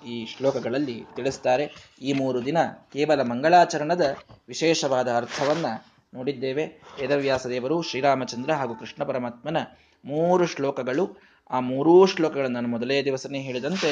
ಈ 0.06 0.26
ಶ್ಲೋಕಗಳಲ್ಲಿ 0.26 1.04
ತಿಳಿಸ್ತಾರೆ. 1.16 1.94
ಈ 2.02 2.12
ಮೂರು 2.12 2.44
ದಿನ 2.44 2.58
ಕೇವಲ 2.92 3.22
ಮಂಗಳಾಚರಣದ 3.22 4.16
ವಿಶೇಷವಾದ 4.48 5.08
ಅರ್ಥವನ್ನ 5.12 5.66
ನೋಡಿದ್ದೇವೆ. 6.14 6.64
ವೇದವ್ಯಾಸ 7.00 7.46
ದೇವರು, 7.46 7.82
ಶ್ರೀರಾಮಚಂದ್ರ 7.82 8.52
ಹಾಗೂ 8.52 8.74
ಕೃಷ್ಣ 8.74 9.04
ಪರಮಾತ್ಮನ 9.04 9.58
ಮೂರು 10.04 10.46
ಶ್ಲೋಕಗಳು. 10.46 11.04
ಆ 11.50 11.60
ಮೂರೂ 11.60 12.06
ಶ್ಲೋಕಗಳನ್ನು 12.06 12.54
ನಾನು 12.54 12.68
ಮೊದಲೇ 12.68 13.04
ದಿವಸನೇ 13.04 13.38
ಹೇಳಿದಂತೆ, 13.38 13.90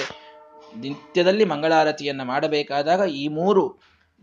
ನಿತ್ಯದಲ್ಲಿ 0.77 1.45
ಮಂಗಳಾರತಿಯನ್ನು 1.45 2.25
ಮಾಡಬೇಕಾದಾಗ 2.25 3.09
ಈ 3.09 3.29
ಮೂರು 3.29 3.65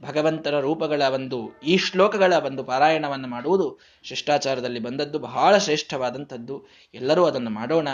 ಭಗವಂತನ 0.01 0.59
ರೂಪಗಳ 0.59 1.01
ಒಂದು, 1.13 1.39
ಈ 1.63 1.77
ಶ್ಲೋಕಗಳ 1.77 2.33
ಒಂದು 2.45 2.63
ಪಾರಾಯಣವನ್ನು 2.63 3.27
ಮಾಡುವುದು 3.27 3.79
ಶಿಷ್ಟಾಚಾರದಲ್ಲಿ 4.03 4.79
ಬಂದದ್ದು 4.79 5.19
ಬಹಳ 5.19 5.57
ಶ್ರೇಷ್ಠವಾದಂಥದ್ದು. 5.57 6.55
ಎಲ್ಲರೂ 6.93 7.25
ಅದನ್ನು 7.25 7.49
ಮಾಡೋಣ. 7.49 7.87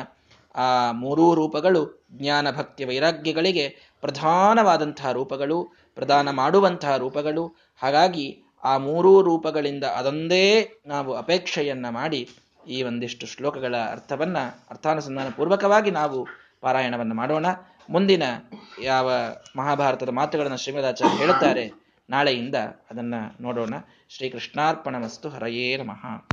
ಆ 0.56 0.92
ಮೂರೂ 0.92 1.36
ರೂಪಗಳು 1.36 2.08
ಜ್ಞಾನ, 2.12 2.52
ಭಕ್ತಿ, 2.52 2.84
ವೈರಾಗ್ಯಗಳಿಗೆ 2.84 3.66
ಪ್ರಧಾನವಾದಂತಹ 4.02 5.12
ರೂಪಗಳು, 5.12 5.58
ಪ್ರದಾನ 5.96 6.30
ಮಾಡುವಂತಹ 6.32 6.98
ರೂಪಗಳು. 6.98 7.44
ಹಾಗಾಗಿ 7.82 8.44
ಆ 8.64 8.78
ಮೂರೂ 8.78 9.22
ರೂಪಗಳಿಂದ 9.22 9.84
ಅದೊಂದೇ 9.84 10.72
ನಾವು 10.86 11.14
ಅಪೇಕ್ಷೆಯನ್ನ 11.14 11.90
ಮಾಡಿ 11.90 12.30
ಈ 12.68 12.84
ಒಂದಿಷ್ಟು 12.84 13.28
ಶ್ಲೋಕಗಳ 13.28 13.76
ಅರ್ಥವನ್ನ 13.78 14.38
ಅರ್ಥಾನುಸಂಧಾನ 14.70 15.30
ಪೂರ್ವಕವಾಗಿ 15.30 15.92
ನಾವು 15.92 16.28
ಪಾರಾಯಣವನ್ನು 16.62 17.16
ಮಾಡೋಣ. 17.16 17.46
ಮುಂದಿನ 17.90 18.24
ಯಾವ 18.84 19.12
ಮಹಾಭಾರತದ 19.58 20.10
ಮಾತುಗಳನ್ನು 20.10 20.58
ಶ್ರೀಮದಾಚಾರ್ಯ 20.58 21.18
ಹೇಳುತ್ತಾರೆ 21.18 21.72
ನಾಳೆಯಿಂದ 22.10 22.56
ಅದನ್ನ 22.92 23.16
ನೋಡೋಣ. 23.42 23.74
ಶ್ರೀಕೃಷ್ಣಾರ್ಪಣ 24.10 25.04
ವಸ್ತು 25.04 25.30
ಹರಯೇ 25.30 25.78
ನಮಃ. 25.78 26.28